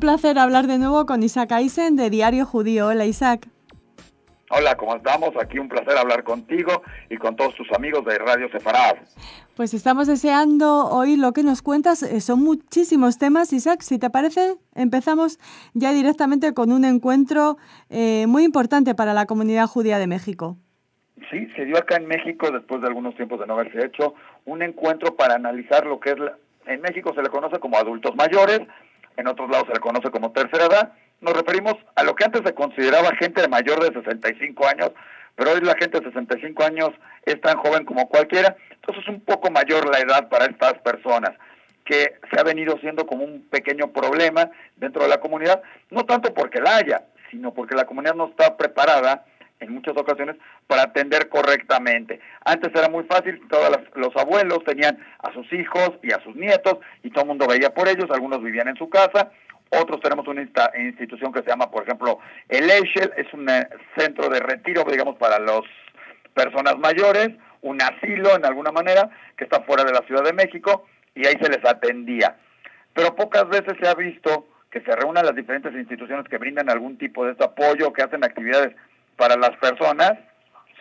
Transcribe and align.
un 0.00 0.06
placer 0.06 0.38
hablar 0.38 0.66
de 0.66 0.78
nuevo 0.78 1.04
con 1.04 1.22
Isaac 1.22 1.52
Eisen 1.52 1.94
de 1.94 2.08
Diario 2.08 2.46
Judío. 2.46 2.86
Hola 2.86 3.04
Isaac. 3.04 3.46
Hola, 4.48 4.74
¿cómo 4.78 4.96
estamos? 4.96 5.32
Aquí 5.38 5.58
un 5.58 5.68
placer 5.68 5.94
hablar 5.98 6.24
contigo 6.24 6.82
y 7.10 7.18
con 7.18 7.36
todos 7.36 7.54
tus 7.54 7.70
amigos 7.72 8.02
de 8.06 8.16
Radio 8.16 8.48
Separado. 8.50 8.96
Pues 9.56 9.74
estamos 9.74 10.06
deseando 10.06 10.86
oír 10.86 11.18
lo 11.18 11.32
que 11.34 11.42
nos 11.42 11.60
cuentas. 11.60 12.02
Eh, 12.02 12.22
son 12.22 12.40
muchísimos 12.42 13.18
temas, 13.18 13.52
Isaac. 13.52 13.82
Si 13.82 13.98
te 13.98 14.08
parece, 14.08 14.54
empezamos 14.74 15.38
ya 15.74 15.92
directamente 15.92 16.54
con 16.54 16.72
un 16.72 16.86
encuentro 16.86 17.58
eh, 17.90 18.24
muy 18.26 18.44
importante 18.44 18.94
para 18.94 19.12
la 19.12 19.26
comunidad 19.26 19.66
judía 19.66 19.98
de 19.98 20.06
México. 20.06 20.56
Sí, 21.30 21.46
se 21.54 21.66
dio 21.66 21.76
acá 21.76 21.96
en 21.96 22.06
México, 22.06 22.50
después 22.50 22.80
de 22.80 22.86
algunos 22.86 23.14
tiempos 23.16 23.38
de 23.38 23.46
no 23.46 23.52
haberse 23.52 23.84
hecho, 23.84 24.14
un 24.46 24.62
encuentro 24.62 25.14
para 25.14 25.34
analizar 25.34 25.84
lo 25.84 26.00
que 26.00 26.12
es, 26.12 26.16
en 26.64 26.80
México 26.80 27.12
se 27.14 27.22
le 27.22 27.28
conoce 27.28 27.58
como 27.58 27.76
adultos 27.76 28.16
mayores, 28.16 28.60
en 29.20 29.28
otros 29.28 29.50
lados 29.50 29.66
se 29.68 29.74
le 29.74 29.80
conoce 29.80 30.10
como 30.10 30.32
tercera 30.32 30.66
edad, 30.66 30.92
nos 31.20 31.34
referimos 31.34 31.74
a 31.94 32.02
lo 32.02 32.14
que 32.14 32.24
antes 32.24 32.42
se 32.44 32.54
consideraba 32.54 33.14
gente 33.16 33.46
mayor 33.48 33.80
de 33.82 33.92
65 33.92 34.66
años, 34.66 34.90
pero 35.36 35.52
hoy 35.52 35.60
la 35.60 35.76
gente 35.76 36.00
de 36.00 36.06
65 36.06 36.64
años 36.64 36.90
es 37.24 37.40
tan 37.40 37.56
joven 37.58 37.84
como 37.84 38.08
cualquiera, 38.08 38.56
entonces 38.72 39.04
es 39.04 39.08
un 39.08 39.20
poco 39.20 39.50
mayor 39.50 39.88
la 39.90 40.00
edad 40.00 40.28
para 40.28 40.46
estas 40.46 40.74
personas 40.80 41.30
que 41.84 42.14
se 42.30 42.40
ha 42.40 42.44
venido 42.44 42.78
siendo 42.78 43.06
como 43.06 43.24
un 43.24 43.46
pequeño 43.48 43.92
problema 43.92 44.50
dentro 44.76 45.02
de 45.02 45.08
la 45.08 45.20
comunidad, 45.20 45.62
no 45.90 46.04
tanto 46.04 46.32
porque 46.34 46.60
la 46.60 46.76
haya, 46.76 47.04
sino 47.30 47.52
porque 47.52 47.74
la 47.74 47.84
comunidad 47.84 48.14
no 48.14 48.28
está 48.28 48.56
preparada 48.56 49.24
en 49.60 49.72
muchas 49.74 49.96
ocasiones 49.96 50.36
para 50.66 50.82
atender 50.82 51.28
correctamente. 51.28 52.20
Antes 52.44 52.70
era 52.74 52.88
muy 52.88 53.04
fácil, 53.04 53.40
todos 53.48 53.78
los 53.94 54.16
abuelos 54.16 54.64
tenían 54.64 54.98
a 55.18 55.32
sus 55.32 55.52
hijos 55.52 55.92
y 56.02 56.12
a 56.12 56.22
sus 56.22 56.34
nietos 56.34 56.78
y 57.02 57.10
todo 57.10 57.22
el 57.22 57.28
mundo 57.28 57.46
veía 57.46 57.72
por 57.72 57.88
ellos, 57.88 58.10
algunos 58.10 58.42
vivían 58.42 58.68
en 58.68 58.76
su 58.76 58.88
casa, 58.88 59.30
otros 59.70 60.00
tenemos 60.00 60.26
una 60.26 60.42
institución 60.42 61.32
que 61.32 61.42
se 61.42 61.48
llama, 61.48 61.70
por 61.70 61.84
ejemplo, 61.84 62.18
el 62.48 62.68
Eshel, 62.68 63.12
es 63.16 63.32
un 63.32 63.48
eh, 63.48 63.68
centro 63.96 64.28
de 64.28 64.40
retiro, 64.40 64.82
digamos, 64.84 65.16
para 65.16 65.38
las 65.38 65.60
personas 66.34 66.76
mayores, 66.78 67.30
un 67.62 67.80
asilo 67.80 68.34
en 68.34 68.44
alguna 68.44 68.72
manera, 68.72 69.10
que 69.36 69.44
está 69.44 69.60
fuera 69.62 69.84
de 69.84 69.92
la 69.92 70.00
Ciudad 70.06 70.24
de 70.24 70.32
México, 70.32 70.86
y 71.14 71.24
ahí 71.24 71.36
se 71.40 71.48
les 71.48 71.64
atendía. 71.64 72.36
Pero 72.94 73.14
pocas 73.14 73.48
veces 73.48 73.74
se 73.80 73.88
ha 73.88 73.94
visto 73.94 74.48
que 74.72 74.80
se 74.80 74.94
reúnan 74.96 75.26
las 75.26 75.36
diferentes 75.36 75.72
instituciones 75.74 76.26
que 76.28 76.38
brindan 76.38 76.68
algún 76.68 76.98
tipo 76.98 77.24
de 77.24 77.32
este 77.32 77.44
apoyo, 77.44 77.92
que 77.92 78.02
hacen 78.02 78.24
actividades 78.24 78.74
para 79.20 79.36
las 79.36 79.54
personas, 79.58 80.14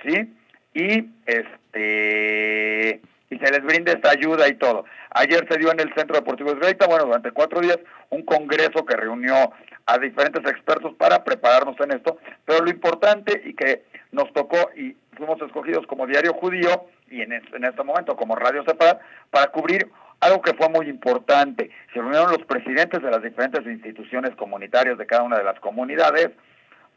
¿sí? 0.01 0.33
Y 0.73 1.09
este 1.25 3.01
y 3.31 3.37
se 3.37 3.51
les 3.51 3.61
brinde 3.63 3.91
esta 3.91 4.11
ayuda 4.11 4.47
y 4.47 4.53
todo. 4.53 4.85
Ayer 5.11 5.45
se 5.51 5.59
dio 5.59 5.71
en 5.71 5.81
el 5.81 5.93
Centro 5.93 6.15
Deportivo 6.15 6.53
Israelita, 6.53 6.87
bueno, 6.87 7.05
durante 7.05 7.31
cuatro 7.31 7.59
días, 7.59 7.77
un 8.09 8.23
congreso 8.23 8.85
que 8.85 8.95
reunió 8.95 9.51
a 9.85 9.97
diferentes 9.99 10.43
expertos 10.49 10.93
para 10.95 11.23
prepararnos 11.23 11.75
en 11.81 11.91
esto, 11.91 12.17
pero 12.45 12.63
lo 12.63 12.71
importante 12.71 13.41
y 13.45 13.53
que 13.53 13.83
nos 14.13 14.31
tocó 14.31 14.69
y 14.75 14.95
fuimos 15.17 15.39
escogidos 15.41 15.85
como 15.85 16.07
diario 16.07 16.33
judío 16.33 16.85
y 17.11 17.21
en, 17.21 17.33
en 17.33 17.65
este 17.65 17.83
momento 17.83 18.15
como 18.15 18.37
Radio 18.37 18.63
Separat 18.63 19.01
para 19.29 19.47
cubrir 19.47 19.91
algo 20.21 20.41
que 20.41 20.53
fue 20.53 20.69
muy 20.69 20.87
importante. 20.87 21.69
Se 21.93 21.99
reunieron 21.99 22.31
los 22.31 22.45
presidentes 22.45 23.01
de 23.01 23.11
las 23.11 23.21
diferentes 23.21 23.65
instituciones 23.65 24.33
comunitarias 24.37 24.97
de 24.97 25.05
cada 25.05 25.23
una 25.23 25.37
de 25.37 25.43
las 25.43 25.59
comunidades, 25.59 26.29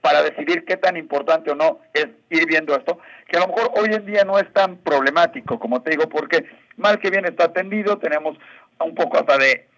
para 0.03 0.23
decidir 0.23 0.65
qué 0.65 0.77
tan 0.77 0.97
importante 0.97 1.51
o 1.51 1.55
no 1.55 1.79
es 1.95 2.09
ir 2.29 2.47
viendo 2.47 2.77
esto, 2.77 2.99
que 3.29 3.39
a 3.39 3.41
lo 3.41 3.47
mejor 3.47 3.71
hoy 3.77 3.95
en 3.95 4.05
día 4.05 4.25
no 4.25 4.39
es 4.39 4.53
tan 4.53 4.77
problemático, 4.79 5.59
como 5.59 5.81
te 5.81 5.91
digo, 5.91 6.09
porque 6.09 6.45
mal 6.77 6.99
que 6.99 7.09
bien 7.09 7.25
está 7.25 7.45
atendido, 7.45 7.99
tenemos 7.99 8.37
un 8.81 8.95
poco 8.95 9.19
hasta 9.19 9.39
de 9.39 9.69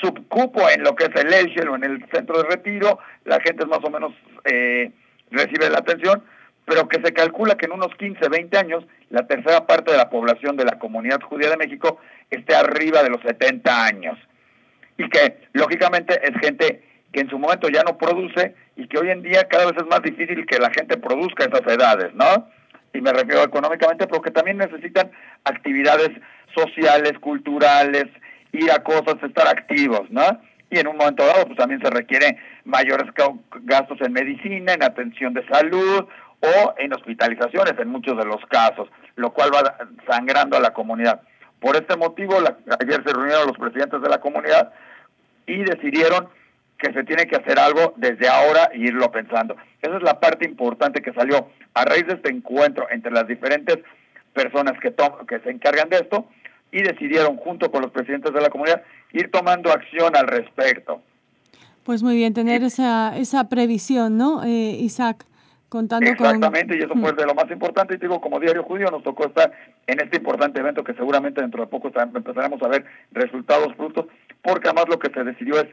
subcupo 0.00 0.68
en 0.70 0.82
lo 0.82 0.94
que 0.94 1.04
es 1.04 1.14
el 1.16 1.32
Echel 1.32 1.68
o 1.68 1.76
en 1.76 1.84
el 1.84 2.04
centro 2.10 2.42
de 2.42 2.48
retiro, 2.48 2.98
la 3.24 3.40
gente 3.40 3.66
más 3.66 3.80
o 3.82 3.90
menos 3.90 4.12
eh, 4.44 4.90
recibe 5.30 5.68
la 5.68 5.78
atención, 5.78 6.24
pero 6.64 6.88
que 6.88 7.00
se 7.02 7.12
calcula 7.12 7.56
que 7.56 7.66
en 7.66 7.72
unos 7.72 7.94
15, 7.96 8.26
20 8.26 8.58
años 8.58 8.84
la 9.10 9.26
tercera 9.26 9.66
parte 9.66 9.90
de 9.92 9.98
la 9.98 10.08
población 10.08 10.56
de 10.56 10.64
la 10.64 10.78
comunidad 10.78 11.20
judía 11.20 11.50
de 11.50 11.56
México 11.58 11.98
esté 12.30 12.54
arriba 12.54 13.02
de 13.02 13.10
los 13.10 13.20
70 13.22 13.84
años. 13.84 14.18
Y 14.96 15.08
que 15.08 15.38
lógicamente 15.52 16.20
es 16.22 16.38
gente 16.40 16.87
que 17.12 17.20
en 17.20 17.30
su 17.30 17.38
momento 17.38 17.68
ya 17.68 17.82
no 17.82 17.96
produce 17.96 18.54
y 18.76 18.86
que 18.86 18.98
hoy 18.98 19.10
en 19.10 19.22
día 19.22 19.48
cada 19.48 19.66
vez 19.66 19.74
es 19.76 19.86
más 19.86 20.02
difícil 20.02 20.46
que 20.46 20.58
la 20.58 20.70
gente 20.70 20.96
produzca 20.96 21.44
esas 21.44 21.66
edades, 21.66 22.12
¿no? 22.14 22.48
Y 22.92 23.00
me 23.00 23.12
refiero 23.12 23.42
económicamente, 23.42 24.06
pero 24.06 24.22
que 24.22 24.30
también 24.30 24.58
necesitan 24.58 25.10
actividades 25.44 26.10
sociales, 26.54 27.12
culturales, 27.20 28.06
ir 28.52 28.70
a 28.70 28.82
cosas, 28.82 29.16
estar 29.22 29.46
activos, 29.46 30.10
¿no? 30.10 30.40
Y 30.70 30.78
en 30.78 30.88
un 30.88 30.96
momento 30.96 31.24
dado, 31.24 31.46
pues 31.46 31.58
también 31.58 31.80
se 31.80 31.90
requieren 31.90 32.38
mayores 32.64 33.10
gastos 33.62 33.98
en 34.02 34.12
medicina, 34.12 34.74
en 34.74 34.82
atención 34.82 35.32
de 35.32 35.46
salud 35.46 36.06
o 36.40 36.74
en 36.78 36.92
hospitalizaciones 36.92 37.74
en 37.78 37.88
muchos 37.88 38.16
de 38.16 38.24
los 38.24 38.44
casos, 38.46 38.88
lo 39.16 39.32
cual 39.32 39.50
va 39.54 39.76
sangrando 40.06 40.56
a 40.56 40.60
la 40.60 40.72
comunidad. 40.72 41.22
Por 41.60 41.76
este 41.76 41.96
motivo, 41.96 42.34
ayer 42.36 43.02
se 43.04 43.12
reunieron 43.12 43.48
los 43.48 43.58
presidentes 43.58 44.00
de 44.00 44.08
la 44.08 44.20
comunidad 44.20 44.72
y 45.46 45.64
decidieron 45.64 46.28
que 46.78 46.92
se 46.92 47.04
tiene 47.04 47.26
que 47.26 47.36
hacer 47.36 47.58
algo 47.58 47.94
desde 47.96 48.28
ahora 48.28 48.70
y 48.72 48.86
irlo 48.86 49.10
pensando. 49.10 49.56
Esa 49.82 49.96
es 49.96 50.02
la 50.02 50.20
parte 50.20 50.46
importante 50.46 51.02
que 51.02 51.12
salió 51.12 51.48
a 51.74 51.84
raíz 51.84 52.06
de 52.06 52.14
este 52.14 52.30
encuentro 52.30 52.86
entre 52.90 53.10
las 53.10 53.26
diferentes 53.26 53.78
personas 54.32 54.78
que, 54.80 54.94
que 55.26 55.40
se 55.40 55.50
encargan 55.50 55.88
de 55.88 55.96
esto 55.96 56.26
y 56.70 56.82
decidieron 56.82 57.36
junto 57.36 57.70
con 57.70 57.82
los 57.82 57.90
presidentes 57.90 58.32
de 58.32 58.40
la 58.40 58.50
comunidad 58.50 58.82
ir 59.12 59.30
tomando 59.30 59.72
acción 59.72 60.14
al 60.16 60.28
respecto. 60.28 61.02
Pues 61.82 62.02
muy 62.02 62.16
bien, 62.16 62.34
tener 62.34 62.62
esa, 62.62 63.16
esa 63.16 63.48
previsión, 63.48 64.16
¿no, 64.16 64.44
eh, 64.44 64.76
Isaac? 64.78 65.24
Contando 65.68 66.08
Exactamente, 66.10 66.76
y 66.78 66.82
eso 66.82 66.94
fue 66.94 67.12
de 67.12 67.26
lo 67.26 67.34
más 67.34 67.50
importante. 67.50 67.94
Y 67.94 67.98
digo, 67.98 68.20
como 68.22 68.40
diario 68.40 68.62
judío 68.62 68.90
nos 68.90 69.02
tocó 69.02 69.26
estar 69.26 69.52
en 69.86 70.00
este 70.00 70.16
importante 70.16 70.60
evento 70.60 70.82
que 70.82 70.94
seguramente 70.94 71.42
dentro 71.42 71.62
de 71.62 71.66
poco 71.66 71.90
empezaremos 72.14 72.62
a 72.62 72.68
ver 72.68 72.86
resultados, 73.12 73.74
frutos, 73.74 74.06
porque 74.42 74.68
además 74.68 74.86
lo 74.88 74.98
que 74.98 75.10
se 75.12 75.24
decidió 75.24 75.60
es 75.60 75.66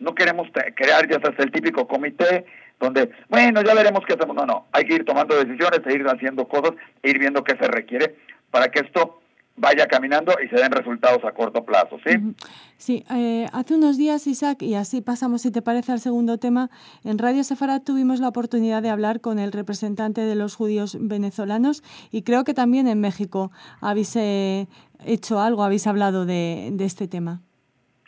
no 0.00 0.14
queremos 0.14 0.48
crear 0.74 1.08
ya 1.08 1.20
sabes 1.20 1.38
el 1.38 1.52
típico 1.52 1.86
comité 1.86 2.44
donde, 2.80 3.10
bueno, 3.28 3.62
ya 3.62 3.74
veremos 3.74 4.02
qué 4.06 4.14
hacemos. 4.14 4.34
No, 4.34 4.46
no, 4.46 4.66
hay 4.72 4.84
que 4.84 4.94
ir 4.94 5.04
tomando 5.04 5.36
decisiones 5.36 5.80
e 5.86 5.94
ir 5.94 6.06
haciendo 6.08 6.48
cosas 6.48 6.72
e 7.02 7.10
ir 7.10 7.18
viendo 7.18 7.44
qué 7.44 7.56
se 7.56 7.68
requiere 7.68 8.16
para 8.50 8.68
que 8.68 8.80
esto 8.80 9.20
vaya 9.56 9.86
caminando 9.86 10.32
y 10.42 10.48
se 10.48 10.56
den 10.56 10.72
resultados 10.72 11.22
a 11.22 11.32
corto 11.32 11.62
plazo, 11.64 11.98
¿sí? 12.06 12.34
Sí, 12.78 13.04
eh, 13.10 13.46
hace 13.52 13.74
unos 13.74 13.98
días, 13.98 14.26
Isaac, 14.26 14.62
y 14.62 14.74
así 14.74 15.02
pasamos, 15.02 15.42
si 15.42 15.50
te 15.50 15.60
parece, 15.60 15.92
al 15.92 16.00
segundo 16.00 16.38
tema, 16.38 16.70
en 17.04 17.18
Radio 17.18 17.44
Sefarad 17.44 17.82
tuvimos 17.82 18.20
la 18.20 18.28
oportunidad 18.28 18.80
de 18.80 18.88
hablar 18.88 19.20
con 19.20 19.38
el 19.38 19.52
representante 19.52 20.22
de 20.22 20.34
los 20.34 20.54
judíos 20.54 20.96
venezolanos 20.98 21.82
y 22.10 22.22
creo 22.22 22.44
que 22.44 22.54
también 22.54 22.88
en 22.88 23.00
México 23.00 23.52
habéis 23.82 24.16
eh, 24.16 24.66
hecho 25.04 25.40
algo, 25.40 25.62
habéis 25.62 25.86
hablado 25.86 26.24
de 26.24 26.74
este 26.80 27.06
tema 27.06 27.42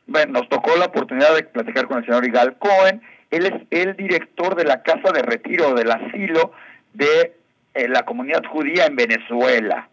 bueno, 0.07 0.41
nos 0.41 0.49
tocó 0.49 0.77
la 0.77 0.87
oportunidad 0.87 1.35
de 1.35 1.45
platicar 1.45 1.87
con 1.87 1.99
el 1.99 2.05
señor 2.05 2.25
Igal 2.27 2.57
Cohen. 2.59 3.03
Él 3.31 3.47
es 3.47 3.63
el 3.71 3.97
director 3.97 4.55
de 4.57 4.65
la 4.65 4.83
casa 4.83 5.13
de 5.13 5.23
retiro 5.23 5.75
del 5.75 5.91
asilo 5.91 6.53
de 6.93 7.35
eh, 7.75 7.89
la 7.89 8.05
comunidad 8.05 8.45
judía 8.45 8.87
en 8.87 8.97
Venezuela. 8.97 9.89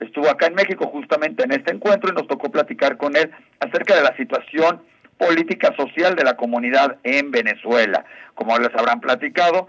Estuvo 0.00 0.28
acá 0.28 0.46
en 0.46 0.54
México 0.54 0.86
justamente 0.88 1.44
en 1.44 1.52
este 1.52 1.72
encuentro 1.72 2.10
y 2.10 2.14
nos 2.14 2.28
tocó 2.28 2.50
platicar 2.50 2.96
con 2.96 3.16
él 3.16 3.30
acerca 3.60 3.96
de 3.96 4.02
la 4.02 4.16
situación 4.16 4.82
política 5.18 5.74
social 5.76 6.14
de 6.14 6.24
la 6.24 6.36
comunidad 6.36 6.98
en 7.02 7.30
Venezuela. 7.30 8.04
Como 8.34 8.58
les 8.58 8.74
habrán 8.74 9.00
platicado, 9.00 9.68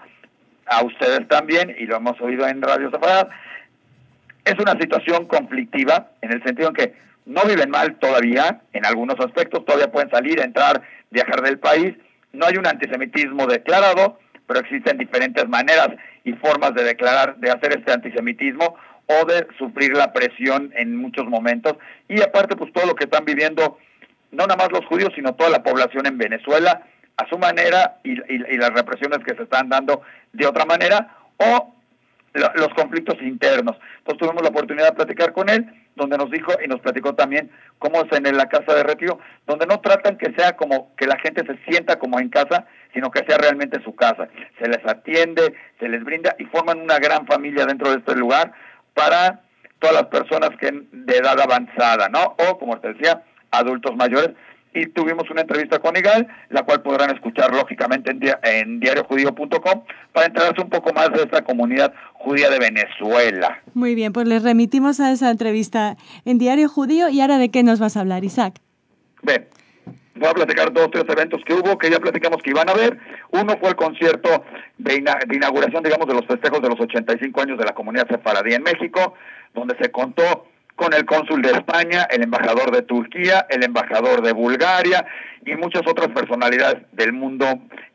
a 0.69 0.83
ustedes 0.83 1.27
también, 1.27 1.75
y 1.77 1.85
lo 1.85 1.97
hemos 1.97 2.19
oído 2.21 2.47
en 2.47 2.61
Radio 2.61 2.91
Zafarad, 2.91 3.29
es 4.45 4.55
una 4.59 4.73
situación 4.79 5.25
conflictiva 5.25 6.11
en 6.21 6.33
el 6.33 6.43
sentido 6.43 6.69
en 6.69 6.75
que 6.75 6.93
no 7.27 7.43
viven 7.43 7.69
mal 7.69 7.99
todavía, 7.99 8.61
en 8.71 8.85
algunos 8.85 9.19
aspectos, 9.19 9.65
todavía 9.65 9.91
pueden 9.91 10.09
salir, 10.09 10.39
entrar, 10.39 10.81
viajar 11.11 11.41
del 11.41 11.59
país. 11.59 11.93
No 12.31 12.45
hay 12.45 12.55
un 12.55 12.65
antisemitismo 12.65 13.47
declarado, 13.47 14.17
pero 14.47 14.61
existen 14.61 14.97
diferentes 14.97 15.47
maneras 15.49 15.89
y 16.23 16.31
formas 16.33 16.73
de 16.73 16.85
declarar, 16.85 17.35
de 17.37 17.51
hacer 17.51 17.77
este 17.77 17.91
antisemitismo 17.91 18.77
o 19.07 19.25
de 19.25 19.45
sufrir 19.57 19.95
la 19.95 20.13
presión 20.13 20.71
en 20.77 20.95
muchos 20.95 21.25
momentos. 21.25 21.75
Y 22.07 22.21
aparte, 22.21 22.55
pues 22.55 22.71
todo 22.71 22.85
lo 22.85 22.95
que 22.95 23.03
están 23.03 23.25
viviendo, 23.25 23.77
no 24.31 24.47
nada 24.47 24.55
más 24.55 24.71
los 24.71 24.85
judíos, 24.85 25.11
sino 25.13 25.35
toda 25.35 25.49
la 25.49 25.63
población 25.63 26.05
en 26.05 26.17
Venezuela, 26.17 26.83
a 27.17 27.27
su 27.27 27.37
manera, 27.37 27.97
y, 28.03 28.15
las 28.57 28.69
represiones 28.69 29.19
que 29.25 29.35
se 29.35 29.43
están 29.43 29.67
dando 29.67 30.01
de 30.31 30.47
otra 30.47 30.63
manera, 30.65 31.17
o 31.37 31.73
los 32.33 32.69
conflictos 32.69 33.21
internos. 33.21 33.75
Entonces 33.97 34.19
tuvimos 34.19 34.43
la 34.43 34.49
oportunidad 34.49 34.89
de 34.89 34.95
platicar 34.95 35.33
con 35.33 35.49
él, 35.49 35.65
donde 35.97 36.17
nos 36.17 36.31
dijo 36.31 36.53
y 36.63 36.67
nos 36.67 36.79
platicó 36.79 37.13
también 37.15 37.51
cómo 37.79 38.01
es 38.01 38.11
en 38.11 38.37
la 38.37 38.47
casa 38.47 38.73
de 38.73 38.83
retiro, 38.83 39.19
donde 39.45 39.65
no 39.65 39.81
tratan 39.81 40.17
que 40.17 40.33
sea 40.33 40.55
como 40.55 40.95
que 40.95 41.05
la 41.07 41.19
gente 41.19 41.45
se 41.45 41.57
sienta 41.69 41.99
como 41.99 42.19
en 42.19 42.29
casa, 42.29 42.65
sino 42.93 43.11
que 43.11 43.25
sea 43.25 43.37
realmente 43.37 43.83
su 43.83 43.95
casa. 43.95 44.29
Se 44.59 44.69
les 44.69 44.85
atiende, 44.85 45.53
se 45.79 45.89
les 45.89 46.03
brinda 46.03 46.35
y 46.39 46.45
forman 46.45 46.79
una 46.79 46.99
gran 46.99 47.27
familia 47.27 47.65
dentro 47.65 47.89
de 47.91 47.97
este 47.97 48.15
lugar 48.15 48.53
para 48.93 49.41
todas 49.79 49.95
las 49.95 50.05
personas 50.05 50.51
que 50.59 50.71
de 50.71 51.17
edad 51.17 51.39
avanzada, 51.39 52.09
¿no? 52.09 52.35
O 52.49 52.57
como 52.57 52.79
te 52.79 52.93
decía, 52.93 53.23
adultos 53.51 53.95
mayores, 53.95 54.31
y 54.73 54.85
tuvimos 54.87 55.29
una 55.29 55.41
entrevista 55.41 55.79
con 55.79 55.95
Igal, 55.95 56.27
la 56.49 56.63
cual 56.63 56.81
podrán 56.81 57.09
escuchar 57.11 57.53
lógicamente 57.53 58.11
en, 58.11 58.19
en 58.43 58.79
diariojudío.com 58.79 59.83
para 60.13 60.27
enterarse 60.27 60.61
un 60.61 60.69
poco 60.69 60.93
más 60.93 61.11
de 61.11 61.23
esta 61.23 61.43
comunidad 61.43 61.93
judía 62.13 62.49
de 62.49 62.59
Venezuela. 62.59 63.61
Muy 63.73 63.95
bien, 63.95 64.13
pues 64.13 64.27
les 64.27 64.43
remitimos 64.43 64.99
a 64.99 65.11
esa 65.11 65.29
entrevista 65.29 65.97
en 66.25 66.37
Diario 66.37 66.69
Judío 66.69 67.09
y 67.09 67.21
ahora 67.21 67.37
de 67.37 67.49
qué 67.49 67.63
nos 67.63 67.79
vas 67.79 67.97
a 67.97 68.01
hablar, 68.01 68.23
Isaac. 68.23 68.55
Bien, 69.23 69.47
voy 70.15 70.29
a 70.29 70.33
platicar 70.33 70.71
dos 70.73 70.89
tres 70.91 71.05
eventos 71.07 71.41
que 71.45 71.53
hubo, 71.53 71.77
que 71.77 71.89
ya 71.89 71.99
platicamos 71.99 72.41
que 72.43 72.51
iban 72.51 72.69
a 72.69 72.73
ver. 72.73 72.97
Uno 73.31 73.57
fue 73.59 73.69
el 73.69 73.75
concierto 73.75 74.43
de, 74.77 75.03
de, 75.27 75.35
inauguración, 75.35 75.83
digamos, 75.83 76.07
de 76.07 76.13
los 76.13 76.25
festejos 76.25 76.61
de 76.61 76.69
los 76.69 76.79
85 76.79 77.41
años 77.41 77.57
de 77.57 77.65
la 77.65 77.73
comunidad 77.73 78.07
sefaradí 78.07 78.53
en 78.53 78.63
México, 78.63 79.15
donde 79.53 79.75
se 79.81 79.91
contó 79.91 80.47
con 80.77 80.93
el 80.93 81.05
cónsul 81.05 81.41
de 81.41 81.51
España, 81.51 82.07
el 82.11 82.23
embajador 82.23 82.71
de 82.71 82.83
Turquía, 82.83 83.47
el 83.49 83.63
embajador 83.63 84.21
de 84.21 84.31
Bulgaria 84.31 85.05
y 85.43 85.55
muchas 85.55 85.81
otras 85.87 86.09
personalidades 86.09 86.83
del 86.91 87.13
mundo 87.13 87.47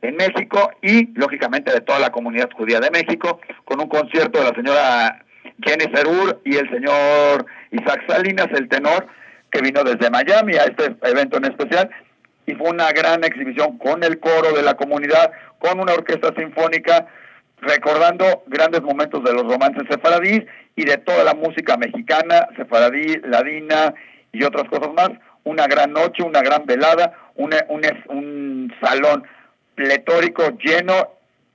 en 0.02 0.16
México 0.16 0.72
y, 0.82 1.06
lógicamente, 1.14 1.72
de 1.72 1.80
toda 1.80 2.00
la 2.00 2.10
comunidad 2.10 2.50
judía 2.50 2.80
de 2.80 2.90
México, 2.90 3.40
con 3.64 3.80
un 3.80 3.88
concierto 3.88 4.40
de 4.40 4.50
la 4.50 4.54
señora 4.54 5.24
Jenny 5.64 5.94
Serur 5.94 6.40
y 6.44 6.56
el 6.56 6.68
señor 6.70 7.46
Isaac 7.70 8.02
Salinas, 8.08 8.48
el 8.52 8.68
tenor, 8.68 9.06
que 9.52 9.60
vino 9.60 9.84
desde 9.84 10.10
Miami 10.10 10.54
a 10.54 10.64
este 10.64 10.96
evento 11.02 11.36
en 11.36 11.44
especial. 11.44 11.88
Y 12.46 12.54
fue 12.54 12.68
una 12.70 12.90
gran 12.90 13.22
exhibición 13.22 13.78
con 13.78 14.02
el 14.02 14.18
coro 14.18 14.52
de 14.52 14.62
la 14.62 14.74
comunidad, 14.74 15.30
con 15.60 15.78
una 15.78 15.92
orquesta 15.92 16.34
sinfónica, 16.36 17.06
recordando 17.62 18.42
grandes 18.46 18.82
momentos 18.82 19.22
de 19.24 19.32
los 19.32 19.44
romances 19.44 19.84
sefaradíes 19.88 20.44
y 20.76 20.84
de 20.84 20.98
toda 20.98 21.24
la 21.24 21.34
música 21.34 21.76
mexicana, 21.76 22.48
sefaradí, 22.56 23.20
ladina 23.24 23.94
y 24.32 24.42
otras 24.44 24.68
cosas 24.68 24.92
más. 24.94 25.10
Una 25.44 25.66
gran 25.66 25.92
noche, 25.92 26.22
una 26.22 26.40
gran 26.40 26.66
velada, 26.66 27.14
un, 27.36 27.54
un 28.08 28.74
salón 28.82 29.24
pletórico 29.74 30.50
lleno, 30.58 31.08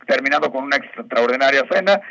terminando 0.08 0.52
con 0.52 0.64
una 0.64 0.78
extraordinaria 0.78 1.64
cena 1.70 2.02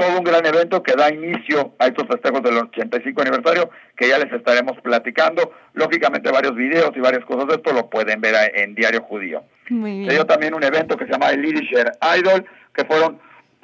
todo 0.00 0.18
un 0.18 0.24
gran 0.24 0.46
evento 0.46 0.82
que 0.82 0.94
da 0.94 1.12
inicio 1.12 1.74
a 1.78 1.86
estos 1.86 2.06
festejos 2.08 2.42
del 2.42 2.56
85 2.56 3.20
aniversario 3.20 3.70
que 3.96 4.08
ya 4.08 4.18
les 4.18 4.32
estaremos 4.32 4.80
platicando. 4.80 5.52
Lógicamente 5.74 6.32
varios 6.32 6.54
videos 6.54 6.90
y 6.96 7.00
varias 7.00 7.22
cosas 7.26 7.46
de 7.48 7.56
esto 7.56 7.74
lo 7.74 7.90
pueden 7.90 8.22
ver 8.22 8.34
en 8.54 8.74
Diario 8.74 9.02
Judío. 9.02 9.44
Se 9.68 10.14
dio 10.14 10.24
también 10.24 10.54
un 10.54 10.64
evento 10.64 10.96
que 10.96 11.04
se 11.04 11.12
llama 11.12 11.28
el 11.28 11.44
Yidisher 11.44 11.92
Idol, 12.18 12.46
que 12.74 12.86
fueron 12.86 13.20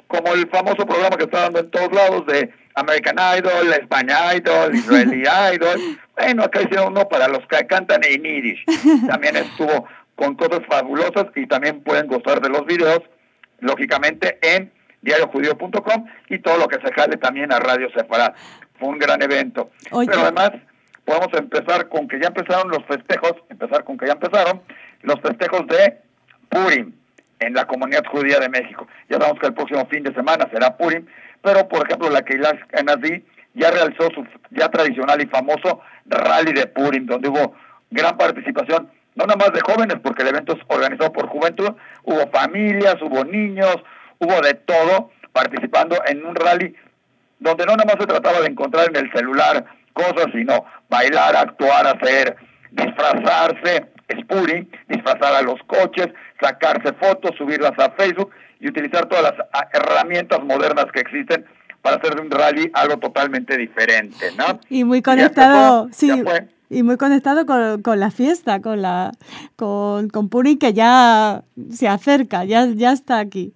como 0.07 0.33
el 0.33 0.49
famoso 0.49 0.85
programa 0.85 1.17
que 1.17 1.25
está 1.25 1.41
dando 1.41 1.59
en 1.59 1.71
todos 1.71 1.91
lados 1.91 2.25
de 2.27 2.53
American 2.75 3.17
Idol, 3.37 3.73
España 3.73 4.35
Idol, 4.35 4.75
Israeli 4.75 5.23
Idol. 5.53 5.79
Bueno, 6.15 6.43
acá 6.43 6.61
hicieron 6.61 6.89
uno 6.89 7.07
para 7.07 7.27
los 7.27 7.45
que 7.47 7.65
cantan 7.67 8.01
en 8.03 8.23
Yiddish. 8.23 8.63
También 9.07 9.35
estuvo 9.35 9.87
con 10.15 10.35
cosas 10.35 10.61
fabulosas 10.67 11.27
y 11.35 11.45
también 11.47 11.81
pueden 11.81 12.07
gozar 12.07 12.41
de 12.41 12.49
los 12.49 12.65
videos, 12.65 13.01
lógicamente, 13.59 14.39
en 14.41 14.71
diariojudío.com 15.01 16.05
y 16.29 16.39
todo 16.39 16.57
lo 16.57 16.67
que 16.67 16.79
se 16.81 16.91
jale 16.93 17.17
también 17.17 17.51
a 17.51 17.59
Radio 17.59 17.89
Separat. 17.91 18.35
Fue 18.79 18.89
un 18.89 18.99
gran 18.99 19.21
evento. 19.21 19.71
Pero 19.89 20.21
además, 20.21 20.51
podemos 21.05 21.29
empezar 21.33 21.89
con 21.89 22.07
que 22.07 22.19
ya 22.19 22.27
empezaron 22.27 22.69
los 22.69 22.83
festejos, 22.85 23.33
empezar 23.49 23.83
con 23.83 23.97
que 23.97 24.07
ya 24.07 24.13
empezaron 24.13 24.61
los 25.01 25.19
festejos 25.21 25.67
de 25.67 25.97
Purim 26.49 26.93
en 27.39 27.53
la 27.53 27.65
comunidad 27.65 28.05
judía 28.05 28.39
de 28.39 28.49
México. 28.49 28.87
Ya 29.09 29.17
sabemos 29.17 29.39
que 29.39 29.47
el 29.47 29.53
próximo 29.53 29.85
fin 29.87 30.03
de 30.03 30.13
semana 30.13 30.47
será 30.51 30.77
Purim, 30.77 31.05
pero 31.41 31.67
por 31.67 31.85
ejemplo 31.85 32.09
la 32.09 32.23
Keilah 32.23 32.57
Enazí 32.73 33.23
ya 33.53 33.71
realizó 33.71 34.09
su 34.13 34.25
ya 34.51 34.69
tradicional 34.69 35.21
y 35.21 35.27
famoso 35.27 35.81
rally 36.05 36.53
de 36.53 36.67
Purim, 36.67 37.05
donde 37.05 37.29
hubo 37.29 37.55
gran 37.89 38.17
participación, 38.17 38.89
no 39.15 39.25
nada 39.25 39.37
más 39.37 39.51
de 39.51 39.61
jóvenes, 39.61 39.97
porque 40.03 40.23
el 40.23 40.29
evento 40.29 40.53
es 40.53 40.59
organizado 40.67 41.11
por 41.11 41.27
juventud, 41.27 41.71
hubo 42.03 42.29
familias, 42.31 42.95
hubo 43.01 43.23
niños, 43.23 43.77
hubo 44.19 44.41
de 44.41 44.53
todo 44.53 45.11
participando 45.31 45.97
en 46.05 46.25
un 46.25 46.35
rally 46.35 46.75
donde 47.39 47.65
no 47.65 47.75
nada 47.75 47.85
más 47.85 47.97
se 47.99 48.07
trataba 48.07 48.41
de 48.41 48.47
encontrar 48.47 48.89
en 48.89 48.95
el 48.95 49.11
celular 49.11 49.65
cosas, 49.93 50.27
sino 50.33 50.65
bailar, 50.89 51.35
actuar, 51.35 51.87
hacer, 51.87 52.35
disfrazarse, 52.71 53.87
spuri, 54.21 54.69
disfrazar 54.87 55.35
a 55.35 55.41
los 55.41 55.61
coches, 55.63 56.07
sacarse 56.41 56.93
fotos, 56.93 57.35
subirlas 57.37 57.77
a 57.77 57.91
Facebook 57.91 58.31
y 58.59 58.69
utilizar 58.69 59.07
todas 59.07 59.23
las 59.23 59.47
ah, 59.53 59.67
herramientas 59.73 60.43
modernas 60.43 60.85
que 60.93 61.01
existen 61.01 61.45
para 61.81 61.97
hacer 61.97 62.15
de 62.15 62.21
un 62.21 62.31
rally 62.31 62.71
algo 62.73 62.97
totalmente 62.97 63.57
diferente, 63.57 64.31
¿no? 64.37 64.59
Y 64.69 64.83
muy 64.83 65.01
conectado, 65.01 65.87
sí. 65.91 66.23
Y 66.69 66.83
muy 66.83 66.97
conectado 66.97 67.45
con, 67.45 67.81
con, 67.81 67.99
la 68.01 68.11
fiesta, 68.11 68.61
con 68.61 68.81
la 68.81 69.13
con, 69.55 70.09
con 70.09 70.27
Puri 70.27 70.57
que 70.57 70.73
ya 70.73 71.43
se 71.71 71.87
acerca, 71.87 72.43
ya, 72.43 72.65
ya 72.65 72.91
está 72.91 73.19
aquí. 73.19 73.53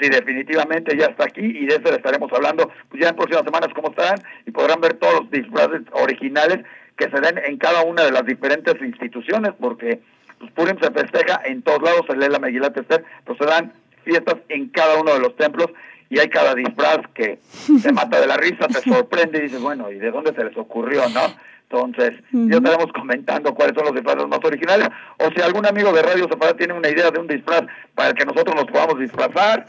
Sí, 0.00 0.08
definitivamente 0.10 0.96
ya 0.96 1.06
está 1.06 1.24
aquí 1.24 1.40
y 1.40 1.66
de 1.66 1.76
eso 1.76 1.90
le 1.90 1.96
estaremos 1.96 2.30
hablando. 2.32 2.70
Pues 2.90 3.02
ya 3.02 3.08
en 3.08 3.16
próximas 3.16 3.44
semanas 3.44 3.70
cómo 3.74 3.90
estarán 3.90 4.22
y 4.46 4.50
podrán 4.50 4.80
ver 4.80 4.94
todos 4.94 5.20
los 5.20 5.30
disfraces 5.30 5.82
originales 5.92 6.64
que 6.96 7.10
se 7.10 7.20
den 7.20 7.38
en 7.38 7.56
cada 7.58 7.82
una 7.82 8.04
de 8.04 8.12
las 8.12 8.24
diferentes 8.24 8.74
instituciones 8.80 9.52
porque 9.58 10.00
pues 10.38 10.50
Purim 10.52 10.76
se 10.80 10.90
festeja 10.90 11.40
en 11.44 11.62
todos 11.62 11.82
lados, 11.82 12.02
se 12.08 12.16
lee 12.16 12.28
la 12.28 12.38
Megilat 12.38 12.76
Esther, 12.76 13.04
pero 13.24 13.38
se 13.38 13.44
dan 13.46 13.72
fiestas 14.04 14.36
en 14.50 14.68
cada 14.68 15.00
uno 15.00 15.14
de 15.14 15.20
los 15.20 15.34
templos 15.36 15.68
y 16.08 16.18
hay 16.18 16.28
cada 16.28 16.54
disfraz 16.54 17.00
que 17.14 17.38
te 17.82 17.92
mata 17.92 18.20
de 18.20 18.26
la 18.26 18.36
risa, 18.36 18.68
te 18.68 18.80
sorprende 18.88 19.38
y 19.38 19.42
dices, 19.42 19.60
bueno, 19.60 19.90
¿y 19.90 19.98
de 19.98 20.10
dónde 20.10 20.34
se 20.34 20.44
les 20.44 20.56
ocurrió, 20.56 21.08
no? 21.08 21.22
Entonces, 21.68 22.12
ya 22.30 22.58
estaremos 22.58 22.92
comentando 22.92 23.52
cuáles 23.52 23.74
son 23.74 23.86
los 23.86 23.94
disfraces 23.94 24.28
más 24.28 24.38
originales, 24.44 24.88
o 25.18 25.30
si 25.34 25.40
algún 25.40 25.66
amigo 25.66 25.92
de 25.92 26.00
Radio 26.00 26.28
Separada 26.28 26.56
tiene 26.56 26.74
una 26.74 26.88
idea 26.88 27.10
de 27.10 27.18
un 27.18 27.26
disfraz 27.26 27.62
para 27.96 28.10
el 28.10 28.14
que 28.14 28.24
nosotros 28.24 28.54
nos 28.54 28.66
podamos 28.66 29.00
disfrazar, 29.00 29.66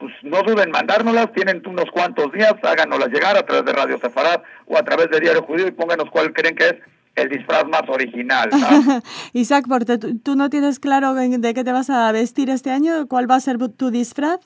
pues 0.00 0.12
no 0.22 0.42
duden 0.42 0.64
en 0.64 0.70
mandárnoslas, 0.70 1.32
tienen 1.32 1.62
unos 1.66 1.84
cuantos 1.92 2.32
días, 2.32 2.54
háganoslas 2.62 3.10
llegar 3.10 3.36
a 3.36 3.44
través 3.44 3.66
de 3.66 3.72
Radio 3.72 3.98
Sefarad 3.98 4.42
o 4.66 4.78
a 4.78 4.82
través 4.82 5.10
de 5.10 5.20
Diario 5.20 5.42
Judío 5.42 5.68
y 5.68 5.72
pónganos 5.72 6.10
cuál 6.10 6.32
creen 6.32 6.56
que 6.56 6.64
es 6.64 6.74
el 7.16 7.28
disfraz 7.28 7.64
más 7.66 7.82
original. 7.88 8.48
Isaac, 9.34 9.66
porque 9.68 9.98
tú 9.98 10.36
no 10.36 10.48
tienes 10.48 10.80
claro 10.80 11.14
de 11.14 11.54
qué 11.54 11.64
te 11.64 11.72
vas 11.72 11.90
a 11.90 12.10
vestir 12.12 12.48
este 12.48 12.70
año, 12.70 13.06
¿cuál 13.08 13.30
va 13.30 13.36
a 13.36 13.40
ser 13.40 13.58
tu 13.76 13.90
disfraz? 13.90 14.40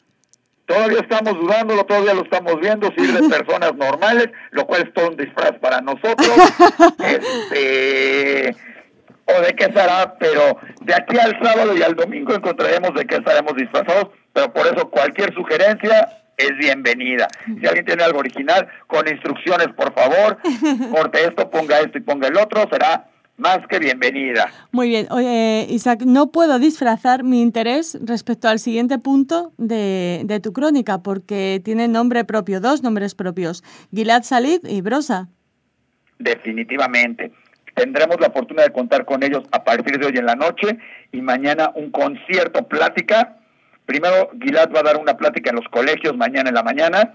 Todavía 0.67 1.01
estamos 1.01 1.35
dudándolo, 1.35 1.85
todavía 1.85 2.15
lo 2.15 2.23
estamos 2.23 2.59
viendo, 2.61 2.91
si 2.97 3.07
de 3.07 3.29
personas 3.29 3.75
normales, 3.77 4.31
lo 4.51 4.67
cual 4.67 4.83
es 4.83 4.95
todo 4.95 5.11
un 5.11 5.17
disfraz 5.17 5.53
para 5.61 5.81
nosotros. 5.83 6.27
este, 6.99 8.57
o 9.27 9.41
de 9.41 9.55
qué 9.55 9.65
será, 9.65 10.17
pero 10.19 10.59
de 10.81 10.95
aquí 10.95 11.19
al 11.19 11.39
sábado 11.43 11.77
y 11.77 11.83
al 11.83 11.95
domingo 11.95 12.35
encontraremos 12.35 12.95
de 12.95 13.07
qué 13.07 13.17
estaremos 13.17 13.55
disfrazados, 13.57 14.09
pero 14.35 14.53
por 14.53 14.67
eso 14.67 14.91
cualquier 14.91 15.33
sugerencia 15.33 16.09
es 16.37 16.51
bienvenida. 16.59 17.29
Si 17.47 17.67
alguien 17.67 17.87
tiene 17.87 18.03
algo 18.03 18.19
original, 18.19 18.69
con 18.87 19.09
instrucciones, 19.09 19.69
por 19.69 19.95
favor, 19.95 20.39
corte 20.91 21.25
esto, 21.25 21.49
ponga 21.49 21.81
esto 21.81 21.97
y 21.97 22.03
ponga 22.03 22.29
el 22.29 22.37
otro, 22.37 22.69
será 22.71 23.09
más 23.37 23.61
que 23.69 23.79
bienvenida. 23.79 24.53
Muy 24.73 24.89
bien. 24.89 25.07
Oye, 25.11 25.67
Isaac, 25.71 26.03
no 26.05 26.31
puedo 26.31 26.59
disfrazar 26.59 27.25
mi 27.25 27.41
interés 27.41 27.97
respecto 28.03 28.49
al 28.49 28.59
siguiente 28.59 28.99
punto 28.99 29.53
de, 29.57 30.23
de 30.25 30.41
tu 30.41 30.53
crónica, 30.53 31.03
porque 31.03 31.63
tiene 31.65 31.89
nombre 31.89 32.25
propio, 32.25 32.61
dos 32.61 32.83
nombres 32.83 33.15
propios, 33.15 33.65
Gilad 33.93 34.25
Salid 34.25 34.61
y 34.65 34.83
Brosa. 34.83 35.29
Definitivamente 36.19 37.33
tendremos 37.75 38.21
la 38.21 38.31
fortuna 38.31 38.63
de 38.63 38.71
contar 38.71 39.05
con 39.05 39.23
ellos 39.23 39.45
a 39.51 39.65
partir 39.65 39.99
de 39.99 40.07
hoy 40.07 40.17
en 40.17 40.27
la 40.27 40.37
noche 40.37 40.79
y 41.13 41.21
mañana 41.21 41.73
un 41.75 41.91
concierto 41.91 42.67
plática. 42.69 43.39
Primero, 43.87 44.31
Gilad 44.41 44.71
va 44.75 44.81
a 44.81 44.85
dar 44.85 44.97
una 44.97 45.17
plática 45.17 45.51
en 45.51 45.57
los 45.57 45.69
colegios 45.69 46.17
mañana 46.17 46.49
en 46.49 46.55
la 46.55 46.63
mañana. 46.63 47.15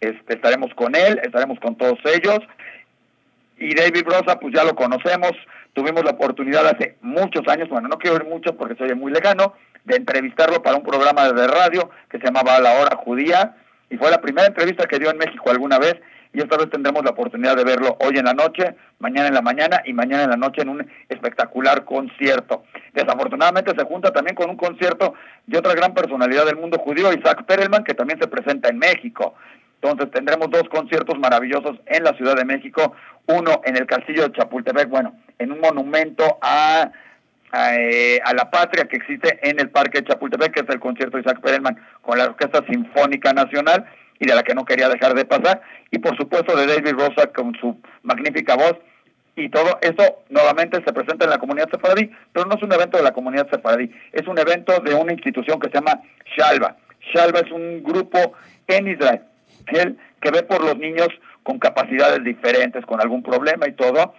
Este, 0.00 0.34
estaremos 0.34 0.72
con 0.74 0.94
él, 0.94 1.20
estaremos 1.22 1.58
con 1.60 1.76
todos 1.76 1.98
ellos. 2.04 2.40
Y 3.58 3.74
David 3.74 4.04
Rosa, 4.04 4.38
pues 4.38 4.54
ya 4.54 4.64
lo 4.64 4.74
conocemos. 4.74 5.32
Tuvimos 5.72 6.04
la 6.04 6.12
oportunidad 6.12 6.66
hace 6.66 6.96
muchos 7.02 7.46
años, 7.48 7.68
bueno, 7.68 7.88
no 7.88 7.98
quiero 7.98 8.16
ir 8.16 8.24
mucho 8.24 8.56
porque 8.56 8.76
se 8.76 8.84
oye 8.84 8.94
muy 8.94 9.12
lejano, 9.12 9.54
de 9.84 9.96
entrevistarlo 9.96 10.62
para 10.62 10.76
un 10.76 10.82
programa 10.82 11.30
de 11.30 11.46
radio 11.46 11.90
que 12.10 12.18
se 12.18 12.24
llamaba 12.24 12.58
La 12.60 12.80
Hora 12.80 12.96
Judía. 12.96 13.56
Y 13.90 13.96
fue 13.98 14.10
la 14.10 14.20
primera 14.20 14.48
entrevista 14.48 14.86
que 14.86 14.98
dio 14.98 15.10
en 15.10 15.18
México 15.18 15.50
alguna 15.50 15.78
vez 15.78 15.96
y 16.36 16.40
esta 16.40 16.58
vez 16.58 16.68
tendremos 16.68 17.02
la 17.02 17.12
oportunidad 17.12 17.56
de 17.56 17.64
verlo 17.64 17.96
hoy 17.98 18.18
en 18.18 18.26
la 18.26 18.34
noche, 18.34 18.76
mañana 18.98 19.28
en 19.28 19.34
la 19.34 19.40
mañana 19.40 19.80
y 19.86 19.94
mañana 19.94 20.24
en 20.24 20.30
la 20.30 20.36
noche 20.36 20.60
en 20.60 20.68
un 20.68 20.86
espectacular 21.08 21.86
concierto. 21.86 22.64
Desafortunadamente 22.92 23.72
se 23.74 23.86
junta 23.86 24.12
también 24.12 24.34
con 24.34 24.50
un 24.50 24.58
concierto 24.58 25.14
de 25.46 25.56
otra 25.56 25.74
gran 25.74 25.94
personalidad 25.94 26.44
del 26.44 26.56
mundo 26.56 26.76
judío, 26.78 27.10
Isaac 27.10 27.46
Perelman, 27.46 27.84
que 27.84 27.94
también 27.94 28.20
se 28.20 28.28
presenta 28.28 28.68
en 28.68 28.76
México. 28.76 29.34
Entonces 29.80 30.10
tendremos 30.10 30.50
dos 30.50 30.68
conciertos 30.68 31.18
maravillosos 31.18 31.78
en 31.86 32.04
la 32.04 32.12
Ciudad 32.12 32.36
de 32.36 32.44
México, 32.44 32.92
uno 33.28 33.62
en 33.64 33.78
el 33.78 33.86
Castillo 33.86 34.28
de 34.28 34.32
Chapultepec, 34.32 34.90
bueno, 34.90 35.14
en 35.38 35.52
un 35.52 35.60
monumento 35.60 36.36
a 36.42 36.90
eh, 37.54 38.20
a, 38.24 38.34
la 38.34 38.50
patria 38.50 38.84
que 38.86 38.96
existe 38.96 39.38
en 39.48 39.58
el 39.58 39.70
Parque 39.70 40.02
de 40.02 40.08
Chapultepec, 40.08 40.52
que 40.52 40.60
es 40.60 40.68
el 40.68 40.80
concierto 40.80 41.16
de 41.16 41.22
Isaac 41.22 41.40
Perelman 41.40 41.78
con 42.02 42.18
la 42.18 42.26
Orquesta 42.26 42.62
Sinfónica 42.66 43.32
Nacional, 43.32 43.86
y 44.18 44.26
de 44.26 44.34
la 44.34 44.42
que 44.42 44.54
no 44.54 44.64
quería 44.64 44.88
dejar 44.88 45.14
de 45.14 45.24
pasar, 45.24 45.62
y 45.90 45.98
por 45.98 46.16
supuesto 46.16 46.56
de 46.56 46.66
David 46.66 46.92
Rosa 46.92 47.32
con 47.32 47.54
su 47.56 47.80
magnífica 48.02 48.56
voz, 48.56 48.76
y 49.36 49.50
todo 49.50 49.78
eso 49.82 50.24
nuevamente 50.30 50.82
se 50.82 50.92
presenta 50.92 51.24
en 51.24 51.30
la 51.30 51.38
comunidad 51.38 51.68
sefaradí, 51.70 52.10
pero 52.32 52.46
no 52.46 52.54
es 52.54 52.62
un 52.62 52.72
evento 52.72 52.96
de 52.96 53.04
la 53.04 53.12
comunidad 53.12 53.48
sefaradí, 53.50 53.90
es 54.12 54.26
un 54.26 54.38
evento 54.38 54.80
de 54.80 54.94
una 54.94 55.12
institución 55.12 55.60
que 55.60 55.68
se 55.68 55.74
llama 55.74 56.00
Shalva. 56.36 56.76
Shalva 57.12 57.40
es 57.40 57.50
un 57.52 57.82
grupo 57.82 58.32
en 58.66 58.88
Israel 58.88 59.22
que 59.66 60.30
ve 60.30 60.42
por 60.42 60.64
los 60.64 60.78
niños 60.78 61.08
con 61.42 61.58
capacidades 61.58 62.24
diferentes, 62.24 62.84
con 62.86 63.00
algún 63.00 63.22
problema 63.22 63.68
y 63.68 63.72
todo, 63.72 64.14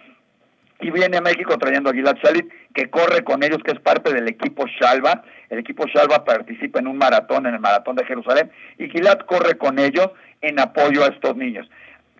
y 0.80 0.90
viene 0.90 1.16
a 1.16 1.20
México 1.20 1.58
trayendo 1.58 1.90
a 1.90 1.92
Gilad 1.92 2.16
Shalit, 2.22 2.48
que 2.74 2.88
corre 2.88 3.24
con 3.24 3.42
ellos, 3.42 3.58
que 3.64 3.72
es 3.72 3.80
parte 3.80 4.12
del 4.12 4.28
equipo 4.28 4.66
Shalva. 4.66 5.22
El 5.50 5.58
equipo 5.58 5.86
Shalva 5.86 6.24
participa 6.24 6.78
en 6.78 6.86
un 6.86 6.98
maratón, 6.98 7.46
en 7.46 7.54
el 7.54 7.60
maratón 7.60 7.96
de 7.96 8.04
Jerusalén, 8.04 8.50
y 8.78 8.88
Gilad 8.88 9.20
corre 9.20 9.58
con 9.58 9.78
ellos 9.78 10.10
en 10.40 10.60
apoyo 10.60 11.04
a 11.04 11.08
estos 11.08 11.36
niños 11.36 11.68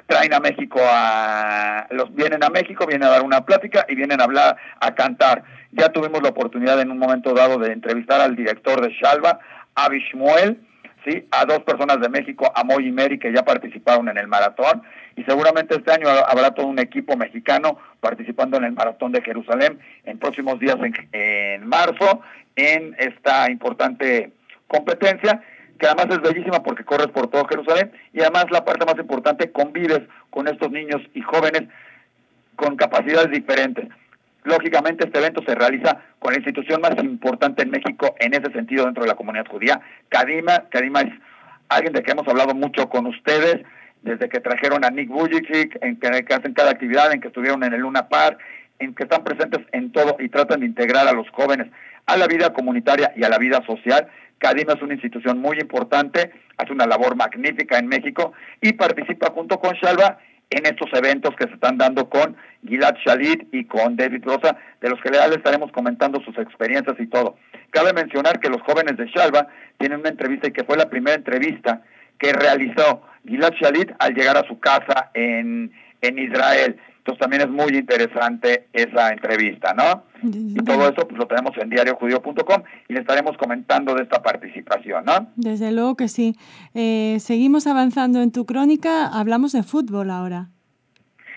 traen 0.08 0.32
a 0.32 0.40
México 0.40 0.80
a 0.82 1.86
los 1.90 2.12
vienen 2.14 2.42
a 2.42 2.48
México, 2.48 2.86
vienen 2.86 3.06
a 3.06 3.10
dar 3.10 3.22
una 3.22 3.44
plática 3.44 3.84
y 3.88 3.94
vienen 3.94 4.20
a 4.20 4.24
hablar, 4.24 4.56
a 4.80 4.94
cantar. 4.94 5.44
Ya 5.72 5.90
tuvimos 5.90 6.22
la 6.22 6.30
oportunidad 6.30 6.80
en 6.80 6.90
un 6.90 6.98
momento 6.98 7.34
dado 7.34 7.58
de 7.58 7.72
entrevistar 7.72 8.20
al 8.22 8.34
director 8.34 8.80
de 8.80 8.88
Shalva, 8.94 9.38
Abishmuel, 9.74 10.62
sí, 11.04 11.26
a 11.30 11.44
dos 11.44 11.60
personas 11.60 12.00
de 12.00 12.08
México, 12.08 12.50
a 12.54 12.64
Moy 12.64 12.88
y 12.88 12.92
Mary 12.92 13.18
que 13.18 13.32
ya 13.32 13.44
participaron 13.44 14.08
en 14.08 14.18
el 14.18 14.28
maratón 14.28 14.82
y 15.16 15.24
seguramente 15.24 15.74
este 15.74 15.92
año 15.92 16.08
habrá 16.08 16.52
todo 16.52 16.66
un 16.66 16.78
equipo 16.78 17.16
mexicano 17.16 17.78
participando 18.00 18.56
en 18.56 18.64
el 18.64 18.72
maratón 18.72 19.12
de 19.12 19.22
Jerusalén 19.22 19.78
en 20.04 20.18
próximos 20.18 20.58
días 20.60 20.76
en, 20.76 20.94
en 21.12 21.66
marzo 21.66 22.22
en 22.56 22.94
esta 22.98 23.50
importante 23.50 24.32
competencia 24.66 25.42
que 25.78 25.86
además 25.86 26.06
es 26.10 26.20
bellísima 26.20 26.62
porque 26.62 26.84
corres 26.84 27.08
por 27.08 27.28
todo 27.28 27.46
Jerusalén 27.46 27.92
y 28.12 28.20
además 28.20 28.46
la 28.50 28.64
parte 28.64 28.84
más 28.84 28.98
importante, 28.98 29.52
convives 29.52 30.00
con 30.30 30.48
estos 30.48 30.70
niños 30.70 31.00
y 31.14 31.22
jóvenes 31.22 31.64
con 32.56 32.76
capacidades 32.76 33.30
diferentes. 33.30 33.86
Lógicamente 34.48 35.04
este 35.04 35.18
evento 35.18 35.42
se 35.46 35.54
realiza 35.54 35.98
con 36.18 36.32
la 36.32 36.38
institución 36.38 36.80
más 36.80 36.92
importante 37.04 37.62
en 37.62 37.70
México 37.70 38.14
en 38.18 38.32
ese 38.32 38.50
sentido 38.50 38.86
dentro 38.86 39.02
de 39.02 39.08
la 39.10 39.14
comunidad 39.14 39.46
judía, 39.46 39.78
Kadima. 40.08 40.64
Kadima 40.70 41.02
es 41.02 41.12
alguien 41.68 41.92
de 41.92 42.02
que 42.02 42.12
hemos 42.12 42.26
hablado 42.26 42.54
mucho 42.54 42.88
con 42.88 43.06
ustedes, 43.06 43.60
desde 44.00 44.30
que 44.30 44.40
trajeron 44.40 44.86
a 44.86 44.90
Nick 44.90 45.10
Vujicic, 45.10 45.76
en 45.82 46.00
que, 46.00 46.34
hacen 46.34 46.54
cada 46.54 46.70
actividad, 46.70 47.12
en 47.12 47.20
que 47.20 47.28
estuvieron 47.28 47.62
en 47.62 47.74
el 47.74 47.80
Luna 47.80 48.08
Park, 48.08 48.38
en 48.78 48.94
que 48.94 49.02
están 49.02 49.22
presentes 49.22 49.60
en 49.72 49.92
todo 49.92 50.16
y 50.18 50.30
tratan 50.30 50.60
de 50.60 50.66
integrar 50.66 51.06
a 51.06 51.12
los 51.12 51.28
jóvenes 51.28 51.66
a 52.06 52.16
la 52.16 52.26
vida 52.26 52.54
comunitaria 52.54 53.12
y 53.16 53.24
a 53.24 53.28
la 53.28 53.36
vida 53.36 53.62
social. 53.66 54.08
Cadima 54.38 54.72
es 54.72 54.80
una 54.80 54.94
institución 54.94 55.40
muy 55.40 55.58
importante, 55.60 56.32
hace 56.56 56.72
una 56.72 56.86
labor 56.86 57.16
magnífica 57.16 57.76
en 57.78 57.86
México 57.86 58.32
y 58.62 58.72
participa 58.72 59.30
junto 59.30 59.60
con 59.60 59.74
Shalva 59.74 60.18
en 60.50 60.66
estos 60.66 60.88
eventos 60.94 61.34
que 61.36 61.44
se 61.44 61.54
están 61.54 61.76
dando 61.78 62.08
con 62.08 62.36
Gilad 62.66 62.94
Shalit 63.04 63.52
y 63.52 63.64
con 63.66 63.96
David 63.96 64.24
Rosa, 64.24 64.56
de 64.80 64.88
los 64.88 65.00
que 65.00 65.10
le 65.10 65.18
estaremos 65.18 65.70
comentando 65.72 66.20
sus 66.22 66.36
experiencias 66.38 66.96
y 66.98 67.06
todo. 67.06 67.36
Cabe 67.70 67.92
mencionar 67.92 68.40
que 68.40 68.48
los 68.48 68.62
jóvenes 68.62 68.96
de 68.96 69.06
Shalva 69.06 69.48
tienen 69.78 70.00
una 70.00 70.08
entrevista 70.08 70.48
y 70.48 70.52
que 70.52 70.64
fue 70.64 70.76
la 70.76 70.88
primera 70.88 71.16
entrevista 71.16 71.82
que 72.18 72.32
realizó 72.32 73.02
Gilad 73.26 73.52
Shalit 73.52 73.92
al 73.98 74.14
llegar 74.14 74.36
a 74.36 74.46
su 74.48 74.58
casa 74.58 75.10
en, 75.14 75.70
en 76.00 76.18
Israel. 76.18 76.78
Entonces 77.08 77.22
también 77.22 77.40
es 77.40 77.48
muy 77.48 77.74
interesante 77.74 78.68
esa 78.70 79.08
entrevista, 79.08 79.72
¿no? 79.72 80.02
Y 80.22 80.56
todo 80.56 80.82
eso 80.90 81.08
pues 81.08 81.16
lo 81.16 81.26
tenemos 81.26 81.56
en 81.56 81.70
diariojudío.com 81.70 82.62
y 82.86 82.92
le 82.92 83.00
estaremos 83.00 83.34
comentando 83.38 83.94
de 83.94 84.02
esta 84.02 84.22
participación, 84.22 85.06
¿no? 85.06 85.32
Desde 85.34 85.72
luego 85.72 85.96
que 85.96 86.08
sí. 86.08 86.36
Eh, 86.74 87.16
seguimos 87.20 87.66
avanzando 87.66 88.20
en 88.20 88.30
tu 88.30 88.44
crónica, 88.44 89.06
hablamos 89.06 89.52
de 89.52 89.62
fútbol 89.62 90.10
ahora. 90.10 90.50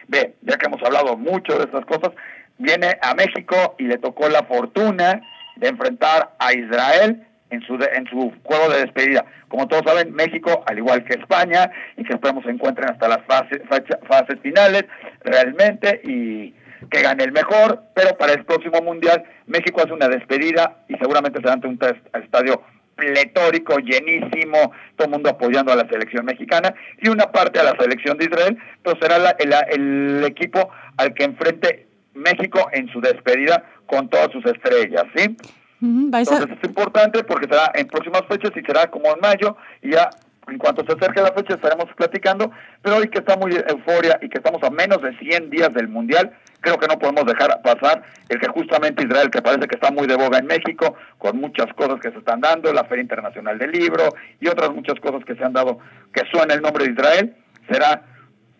Ve, 0.10 0.36
ya 0.42 0.58
que 0.58 0.66
hemos 0.66 0.84
hablado 0.84 1.16
mucho 1.16 1.58
de 1.58 1.64
estas 1.64 1.86
cosas, 1.86 2.12
viene 2.58 2.98
a 3.02 3.16
México 3.16 3.56
y 3.80 3.86
le 3.86 3.98
tocó 3.98 4.28
la 4.28 4.44
fortuna 4.44 5.22
de 5.56 5.70
enfrentar 5.70 6.36
a 6.38 6.52
Israel 6.52 7.26
en 7.52 7.62
su, 7.62 7.76
en 7.76 8.08
su 8.08 8.34
juego 8.44 8.70
de 8.70 8.82
despedida. 8.82 9.26
Como 9.48 9.68
todos 9.68 9.84
saben, 9.86 10.14
México, 10.14 10.64
al 10.66 10.78
igual 10.78 11.04
que 11.04 11.20
España, 11.20 11.70
y 11.98 12.04
que 12.04 12.14
esperemos 12.14 12.44
se 12.44 12.52
encuentren 12.52 12.90
hasta 12.90 13.08
las 13.08 13.20
fases, 13.26 13.62
fases 14.08 14.40
finales 14.42 14.86
realmente 15.24 16.02
y 16.04 16.54
que 16.90 17.02
gane 17.02 17.24
el 17.24 17.32
mejor, 17.32 17.84
pero 17.94 18.18
para 18.18 18.34
el 18.34 18.44
próximo 18.46 18.82
Mundial 18.82 19.24
México 19.46 19.82
hace 19.84 19.94
una 19.94 20.08
despedida 20.08 20.78
y 20.88 20.96
seguramente 20.96 21.40
será 21.40 21.54
ante 21.54 21.68
un 21.68 21.80
estadio 22.14 22.64
pletórico, 22.96 23.78
llenísimo, 23.80 24.72
todo 24.96 25.06
el 25.06 25.12
mundo 25.12 25.30
apoyando 25.30 25.72
a 25.72 25.76
la 25.76 25.88
selección 25.88 26.26
mexicana 26.26 26.74
y 27.00 27.10
una 27.10 27.32
parte 27.32 27.60
a 27.60 27.64
la 27.64 27.76
selección 27.80 28.18
de 28.18 28.26
Israel, 28.26 28.58
pero 28.84 28.98
será 29.00 29.36
el, 29.40 29.54
el 29.72 30.24
equipo 30.26 30.70
al 30.98 31.14
que 31.14 31.24
enfrente 31.24 31.88
México 32.14 32.68
en 32.72 32.88
su 32.90 33.02
despedida 33.02 33.64
con 33.86 34.10
todas 34.10 34.32
sus 34.32 34.46
estrellas, 34.46 35.06
¿sí? 35.16 35.36
Entonces 35.82 36.58
es 36.62 36.70
importante 36.70 37.24
porque 37.24 37.48
será 37.48 37.72
en 37.74 37.88
próximas 37.88 38.24
fechas 38.28 38.52
y 38.56 38.62
será 38.62 38.90
como 38.90 39.08
en 39.14 39.20
mayo 39.20 39.58
y 39.82 39.92
ya 39.92 40.10
en 40.48 40.58
cuanto 40.58 40.84
se 40.86 40.94
acerque 40.94 41.22
la 41.22 41.32
fecha 41.34 41.56
estaremos 41.56 41.86
platicando, 41.96 42.52
pero 42.82 42.98
hoy 42.98 43.08
que 43.10 43.20
está 43.20 43.38
muy 43.38 43.54
euforia 43.54 44.20
y 44.22 44.30
que 44.30 44.40
estamos 44.40 44.62
a 44.64 44.70
menos 44.70 45.02
de 45.02 45.18
100 45.18 45.50
días 45.50 45.74
del 45.74 45.88
Mundial, 45.88 46.32
creo 46.60 46.78
que 46.78 46.88
no 46.88 47.00
podemos 47.00 47.26
dejar 47.26 47.62
pasar 47.62 48.04
el 48.28 48.40
que 48.40 48.48
justamente 48.48 49.04
Israel, 49.04 49.30
que 49.30 49.42
parece 49.42 49.68
que 49.68 49.76
está 49.76 49.92
muy 49.92 50.08
de 50.08 50.16
boga 50.16 50.40
en 50.40 50.48
México, 50.48 50.96
con 51.18 51.40
muchas 51.40 51.72
cosas 51.74 52.00
que 52.00 52.12
se 52.12 52.18
están 52.18 52.42
dando, 52.42 52.74
la 52.74 52.84
Feria 52.86 53.04
Internacional 53.04 53.58
del 53.58 53.72
Libro 53.72 54.16
y 54.40 54.48
otras 54.48 54.72
muchas 54.72 55.00
cosas 55.00 55.24
que 55.26 55.36
se 55.36 55.44
han 55.44 55.54
dado 55.54 55.80
que 56.14 56.24
suena 56.32 56.54
el 56.54 56.62
nombre 56.62 56.86
de 56.86 56.92
Israel, 56.92 57.36
será 57.70 58.04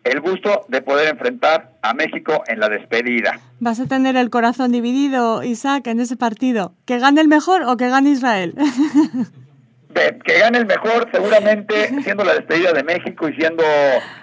el 0.04 0.20
gusto 0.20 0.66
de 0.68 0.82
poder 0.82 1.10
enfrentar 1.10 1.74
a 1.82 1.94
México 1.94 2.44
en 2.48 2.60
la 2.60 2.70
despedida. 2.70 3.40
Vas 3.60 3.80
a 3.80 3.88
tener 3.88 4.16
el 4.16 4.30
corazón 4.30 4.72
dividido, 4.72 5.44
Isaac, 5.44 5.88
en 5.88 6.00
ese 6.00 6.18
partido. 6.18 6.74
¿Que 6.86 7.00
gane 7.00 7.22
el 7.22 7.28
mejor 7.28 7.64
o 7.64 7.78
que 7.78 7.90
gane 7.90 8.10
Israel? 8.10 8.56
que 10.26 10.40
gane 10.40 10.58
el 10.58 10.66
mejor, 10.66 11.10
seguramente 11.12 11.90
siendo 12.04 12.24
la 12.24 12.34
despedida 12.34 12.72
de 12.72 12.84
México 12.84 13.28
y 13.30 13.36
siendo 13.36 13.64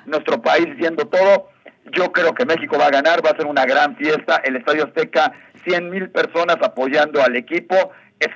nuestro 0.06 0.40
país, 0.42 0.66
siendo 0.78 1.06
todo, 1.06 1.49
yo 1.92 2.12
creo 2.12 2.35
que 2.35 2.44
México 2.44 2.76
va 2.78 2.87
a 2.87 2.90
ganar, 2.90 3.25
va 3.25 3.30
a 3.30 3.37
ser 3.37 3.47
una 3.47 3.64
gran 3.64 3.97
fiesta. 3.97 4.40
El 4.44 4.56
Estadio 4.56 4.85
Azteca, 4.85 5.32
100 5.64 5.90
mil 5.90 6.11
personas 6.11 6.56
apoyando 6.62 7.23
al 7.23 7.37
equipo, 7.37 7.92
es 8.18 8.30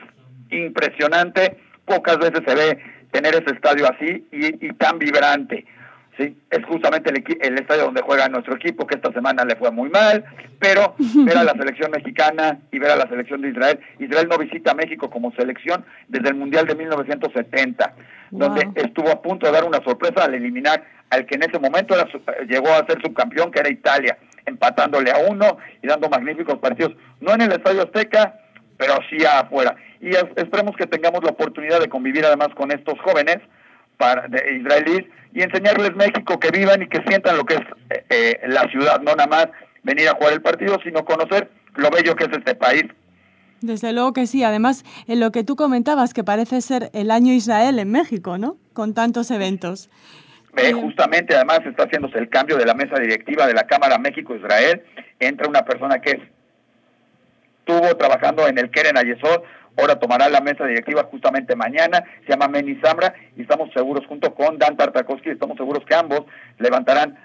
impresionante. 0.50 1.58
Pocas 1.84 2.18
veces 2.18 2.40
se 2.46 2.54
ve 2.54 2.78
tener 3.10 3.34
ese 3.34 3.54
estadio 3.54 3.86
así 3.86 4.26
y, 4.30 4.66
y 4.66 4.72
tan 4.74 4.98
vibrante. 4.98 5.66
¿Sí? 6.22 6.36
Es 6.50 6.64
justamente 6.64 7.10
el, 7.10 7.24
el, 7.40 7.58
estadio 7.58 7.84
donde 7.84 8.02
juega 8.02 8.28
nuestro 8.28 8.56
equipo, 8.56 8.86
que 8.86 8.94
esta 8.94 9.12
semana 9.12 9.44
le 9.44 9.56
fue 9.56 9.70
muy 9.70 9.90
mal, 9.90 10.24
pero 10.58 10.94
ver 10.98 11.36
a 11.36 11.44
la 11.44 11.52
selección 11.52 11.90
mexicana 11.90 12.58
y 12.70 12.78
ver 12.78 12.90
a 12.90 12.96
la 12.96 13.08
selección 13.08 13.42
de 13.42 13.50
Israel. 13.50 13.80
Israel 13.98 14.28
no 14.28 14.38
visita 14.38 14.74
México 14.74 15.10
como 15.10 15.32
selección 15.32 15.84
desde 16.08 16.28
el 16.28 16.34
Mundial 16.34 16.66
de 16.66 16.74
1970, 16.74 17.94
donde 18.30 18.68
estuvo 18.76 19.10
a 19.10 19.20
punto 19.20 19.46
de 19.46 19.52
dar 19.52 19.64
una 19.64 19.82
sorpresa 19.82 20.24
al 20.24 20.34
eliminar 20.34 20.84
al 21.10 21.26
que 21.26 21.34
en 21.34 21.42
ese 21.42 21.58
momento 21.58 21.94
era, 21.94 22.08
llegó 22.48 22.68
a 22.68 22.86
ser 22.86 23.02
subcampeón, 23.02 23.50
que 23.50 23.60
era 23.60 23.68
Italia, 23.68 24.16
empatándole 24.46 25.10
a 25.10 25.18
uno 25.30 25.58
y 25.82 25.86
dando 25.86 26.08
magníficos 26.08 26.58
partidos, 26.58 26.94
no 27.20 27.34
en 27.34 27.42
el 27.42 27.52
Estadio 27.52 27.82
Azteca, 27.82 28.34
pero 28.78 28.94
sí 29.10 29.18
afuera. 29.24 29.76
Y 30.00 30.10
esperemos 30.36 30.74
que 30.76 30.86
tengamos 30.86 31.22
la 31.22 31.30
oportunidad 31.30 31.80
de 31.80 31.88
convivir 31.88 32.24
además 32.24 32.48
con 32.56 32.72
estos 32.72 32.98
jóvenes 33.00 33.38
para, 34.02 34.26
de 34.26 34.56
israelíes 34.56 35.04
y 35.32 35.42
enseñarles 35.42 35.94
México 35.94 36.40
que 36.40 36.50
vivan 36.50 36.82
y 36.82 36.88
que 36.88 37.00
sientan 37.06 37.36
lo 37.36 37.44
que 37.44 37.54
es 37.54 37.60
eh, 37.90 38.04
eh, 38.10 38.40
la 38.48 38.62
ciudad, 38.68 39.00
no 39.00 39.14
nada 39.14 39.28
más 39.28 39.46
venir 39.84 40.08
a 40.08 40.14
jugar 40.14 40.32
el 40.32 40.42
partido, 40.42 40.76
sino 40.82 41.04
conocer 41.04 41.48
lo 41.76 41.88
bello 41.90 42.16
que 42.16 42.24
es 42.24 42.30
este 42.32 42.56
país. 42.56 42.84
Desde 43.60 43.92
luego 43.92 44.12
que 44.12 44.26
sí. 44.26 44.42
Además, 44.42 44.84
en 45.06 45.20
lo 45.20 45.30
que 45.30 45.44
tú 45.44 45.54
comentabas, 45.54 46.14
que 46.14 46.24
parece 46.24 46.60
ser 46.62 46.90
el 46.94 47.12
año 47.12 47.32
Israel 47.32 47.78
en 47.78 47.92
México, 47.92 48.38
¿no? 48.38 48.56
Con 48.72 48.92
tantos 48.92 49.30
eventos. 49.30 49.88
Eh, 50.56 50.72
justamente, 50.72 51.36
además, 51.36 51.60
está 51.64 51.84
haciéndose 51.84 52.18
el 52.18 52.28
cambio 52.28 52.56
de 52.56 52.66
la 52.66 52.74
mesa 52.74 52.98
directiva 52.98 53.46
de 53.46 53.54
la 53.54 53.68
Cámara 53.68 53.98
México-Israel. 53.98 54.82
Entra 55.20 55.48
una 55.48 55.64
persona 55.64 56.00
que 56.00 56.28
estuvo 57.60 57.96
trabajando 57.96 58.48
en 58.48 58.58
el 58.58 58.68
Keren 58.72 58.98
Ayesod, 58.98 59.42
ahora 59.76 59.98
tomará 59.98 60.28
la 60.28 60.40
mesa 60.40 60.66
directiva 60.66 61.04
justamente 61.04 61.56
mañana, 61.56 62.04
se 62.24 62.32
llama 62.32 62.48
Meni 62.48 62.76
Zambra, 62.76 63.14
y 63.36 63.42
estamos 63.42 63.72
seguros, 63.72 64.06
junto 64.06 64.34
con 64.34 64.58
Dan 64.58 64.76
Tartakovsky, 64.76 65.30
estamos 65.30 65.56
seguros 65.56 65.84
que 65.84 65.94
ambos 65.94 66.22
levantarán 66.58 67.18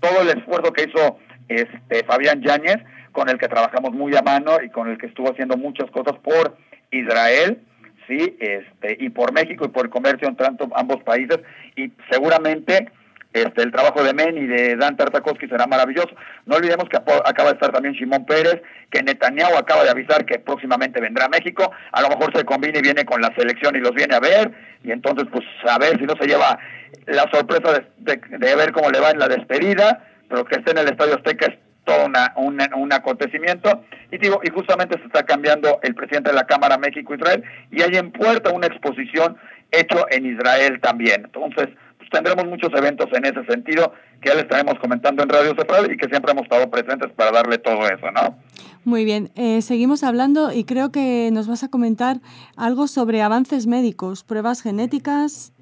todo 0.00 0.22
el 0.22 0.38
esfuerzo 0.38 0.72
que 0.72 0.84
hizo 0.84 1.18
este 1.48 2.04
Fabián 2.04 2.42
Yáñez, 2.42 2.78
con 3.12 3.28
el 3.28 3.38
que 3.38 3.48
trabajamos 3.48 3.92
muy 3.92 4.14
a 4.16 4.22
mano 4.22 4.58
y 4.62 4.70
con 4.70 4.90
el 4.90 4.98
que 4.98 5.06
estuvo 5.06 5.30
haciendo 5.30 5.56
muchas 5.56 5.90
cosas 5.90 6.18
por 6.18 6.56
Israel, 6.90 7.62
sí, 8.08 8.36
este, 8.40 8.96
y 8.98 9.08
por 9.10 9.32
México 9.32 9.64
y 9.64 9.68
por 9.68 9.86
el 9.86 9.90
comercio 9.90 10.28
entre 10.28 10.46
ambos 10.46 11.02
países, 11.04 11.38
y 11.76 11.92
seguramente 12.10 12.90
este, 13.34 13.62
el 13.62 13.72
trabajo 13.72 14.04
de 14.04 14.14
Men 14.14 14.38
y 14.38 14.46
de 14.46 14.76
Dan 14.76 14.96
Tartakovsky 14.96 15.48
será 15.48 15.66
maravilloso. 15.66 16.14
No 16.46 16.54
olvidemos 16.54 16.88
que 16.88 16.96
acaba 16.96 17.48
de 17.48 17.54
estar 17.54 17.72
también 17.72 17.96
Simón 17.96 18.24
Pérez, 18.24 18.62
que 18.90 19.02
Netanyahu 19.02 19.56
acaba 19.56 19.82
de 19.82 19.90
avisar 19.90 20.24
que 20.24 20.38
próximamente 20.38 21.00
vendrá 21.00 21.24
a 21.24 21.28
México. 21.28 21.72
A 21.90 22.00
lo 22.00 22.10
mejor 22.10 22.32
se 22.32 22.44
combina 22.44 22.78
y 22.78 22.82
viene 22.82 23.04
con 23.04 23.20
la 23.20 23.34
selección 23.34 23.74
y 23.74 23.80
los 23.80 23.90
viene 23.90 24.14
a 24.14 24.20
ver. 24.20 24.52
Y 24.84 24.92
entonces, 24.92 25.26
pues, 25.32 25.44
a 25.68 25.78
ver 25.78 25.98
si 25.98 26.04
no 26.04 26.14
se 26.14 26.28
lleva 26.28 26.60
la 27.06 27.28
sorpresa 27.32 27.84
de, 27.98 28.54
ver 28.54 28.70
cómo 28.70 28.88
le 28.90 29.00
va 29.00 29.10
en 29.10 29.18
la 29.18 29.26
despedida. 29.26 30.06
Pero 30.28 30.44
que 30.44 30.54
esté 30.54 30.70
en 30.70 30.78
el 30.78 30.86
Estadio 30.86 31.16
Azteca 31.16 31.46
es 31.46 31.58
todo 31.84 32.06
una, 32.06 32.32
un 32.36 32.92
acontecimiento. 32.92 33.84
Y 34.12 34.18
digo, 34.18 34.40
y 34.44 34.50
justamente 34.50 34.96
se 35.00 35.06
está 35.06 35.24
cambiando 35.24 35.80
el 35.82 35.96
presidente 35.96 36.30
de 36.30 36.36
la 36.36 36.46
Cámara 36.46 36.78
México-Israel 36.78 37.42
y 37.72 37.82
hay 37.82 37.96
en 37.96 38.12
puerta 38.12 38.52
una 38.52 38.68
exposición 38.68 39.36
hecho 39.72 40.06
en 40.10 40.24
Israel 40.24 40.80
también. 40.80 41.24
Entonces, 41.24 41.68
tendremos 42.14 42.46
muchos 42.46 42.70
eventos 42.74 43.08
en 43.12 43.24
ese 43.24 43.44
sentido 43.44 43.92
que 44.20 44.28
ya 44.28 44.36
le 44.36 44.42
estaremos 44.42 44.78
comentando 44.78 45.22
en 45.22 45.28
Radio 45.28 45.54
Central 45.56 45.90
y 45.92 45.96
que 45.96 46.08
siempre 46.08 46.32
hemos 46.32 46.44
estado 46.44 46.70
presentes 46.70 47.10
para 47.12 47.32
darle 47.32 47.58
todo 47.58 47.86
eso, 47.88 48.10
¿no? 48.12 48.38
Muy 48.84 49.04
bien, 49.04 49.30
eh, 49.34 49.62
seguimos 49.62 50.04
hablando 50.04 50.52
y 50.52 50.64
creo 50.64 50.92
que 50.92 51.30
nos 51.32 51.48
vas 51.48 51.64
a 51.64 51.68
comentar 51.68 52.18
algo 52.56 52.86
sobre 52.86 53.22
avances 53.22 53.66
médicos, 53.66 54.22
pruebas 54.22 54.62
genéticas 54.62 55.52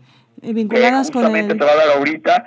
eh, 0.42 0.52
vinculadas 0.52 1.10
con 1.10 1.34
el... 1.34 1.48
te 1.48 1.64
va 1.64 1.72
a 1.72 1.76
dar 1.76 1.96
ahorita 1.96 2.46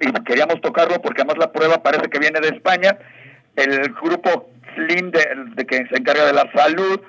y 0.00 0.12
queríamos 0.24 0.60
tocarlo 0.60 1.00
porque 1.00 1.22
además 1.22 1.38
la 1.38 1.52
prueba 1.52 1.82
parece 1.82 2.08
que 2.08 2.18
viene 2.18 2.40
de 2.40 2.48
España. 2.48 2.98
El 3.56 3.92
grupo 3.92 4.48
Slim 4.74 5.10
de, 5.10 5.66
que 5.66 5.86
se 5.88 5.96
encarga 5.96 6.26
de 6.26 6.32
la 6.32 6.50
salud, 6.52 7.00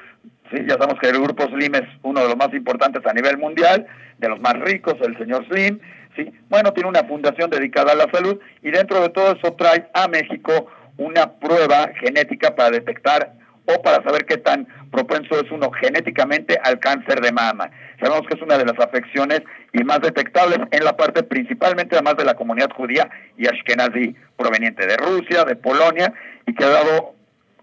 sí, 0.51 0.58
ya 0.67 0.75
sabemos 0.75 1.00
que 1.00 1.10
el 1.10 1.22
grupo 1.22 1.48
Slim 1.48 1.75
es 1.75 1.88
uno 2.03 2.22
de 2.22 2.27
los 2.27 2.38
más 2.38 2.53
importantes 2.53 3.05
a 3.05 3.13
nivel 3.13 3.38
mundial, 3.38 3.88
de 4.17 4.29
los 4.29 4.39
más 4.39 4.53
ricos, 4.60 4.96
el 5.01 5.17
señor 5.17 5.46
Slim, 5.48 5.79
sí, 6.15 6.31
bueno, 6.50 6.74
tiene 6.74 6.89
una 6.89 7.03
fundación 7.03 7.50
dedicada 7.50 7.93
a 7.93 7.96
la 7.96 8.12
salud 8.12 8.39
y 8.62 8.72
dentro 8.72 9.01
de 9.01 9.10
todo 9.10 9.34
eso 9.34 9.53
trae 9.53 9.88
a 9.93 10.08
México 10.08 10.67
una 10.98 11.31
prueba 11.34 11.89
genética 12.00 12.55
para 12.55 12.72
detectar 12.72 13.34
o 13.65 13.81
para 13.81 14.03
saber 14.03 14.25
qué 14.25 14.38
tan 14.38 14.67
propenso 14.91 15.39
es 15.39 15.50
uno 15.51 15.72
genéticamente 15.72 16.60
al 16.63 16.79
cáncer 16.79 17.22
de 17.22 17.31
mama. 17.31 17.70
Sabemos 18.00 18.27
que 18.27 18.36
es 18.36 18.41
una 18.41 18.58
de 18.58 18.65
las 18.65 18.79
afecciones 18.79 19.41
y 19.74 19.84
más 19.84 20.01
detectables 20.01 20.60
en 20.72 20.84
la 20.84 20.98
parte 20.98 21.24
principalmente 21.24 21.96
además 21.96 22.17
de 22.17 22.25
la 22.25 22.34
comunidad 22.34 22.72
judía 22.72 23.10
y 23.38 23.48
ashkenazi 23.48 24.15
proveniente 24.36 24.86
de 24.86 24.98
Rusia, 24.98 25.46
de 25.46 25.55
Polonia 25.55 26.13
y 26.46 26.53
que 26.53 26.63
ha 26.65 26.70
dado 26.70 27.15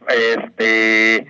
este 0.08 1.26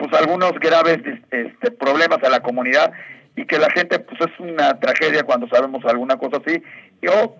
pues 0.00 0.18
algunos 0.18 0.52
graves 0.52 0.98
este, 1.30 1.70
problemas 1.72 2.20
a 2.24 2.30
la 2.30 2.40
comunidad 2.40 2.90
y 3.36 3.44
que 3.44 3.58
la 3.58 3.70
gente 3.70 3.98
pues 3.98 4.18
es 4.22 4.40
una 4.40 4.80
tragedia 4.80 5.24
cuando 5.24 5.46
sabemos 5.48 5.84
alguna 5.84 6.16
cosa 6.16 6.38
así 6.38 6.62
y 7.02 7.06
o 7.06 7.36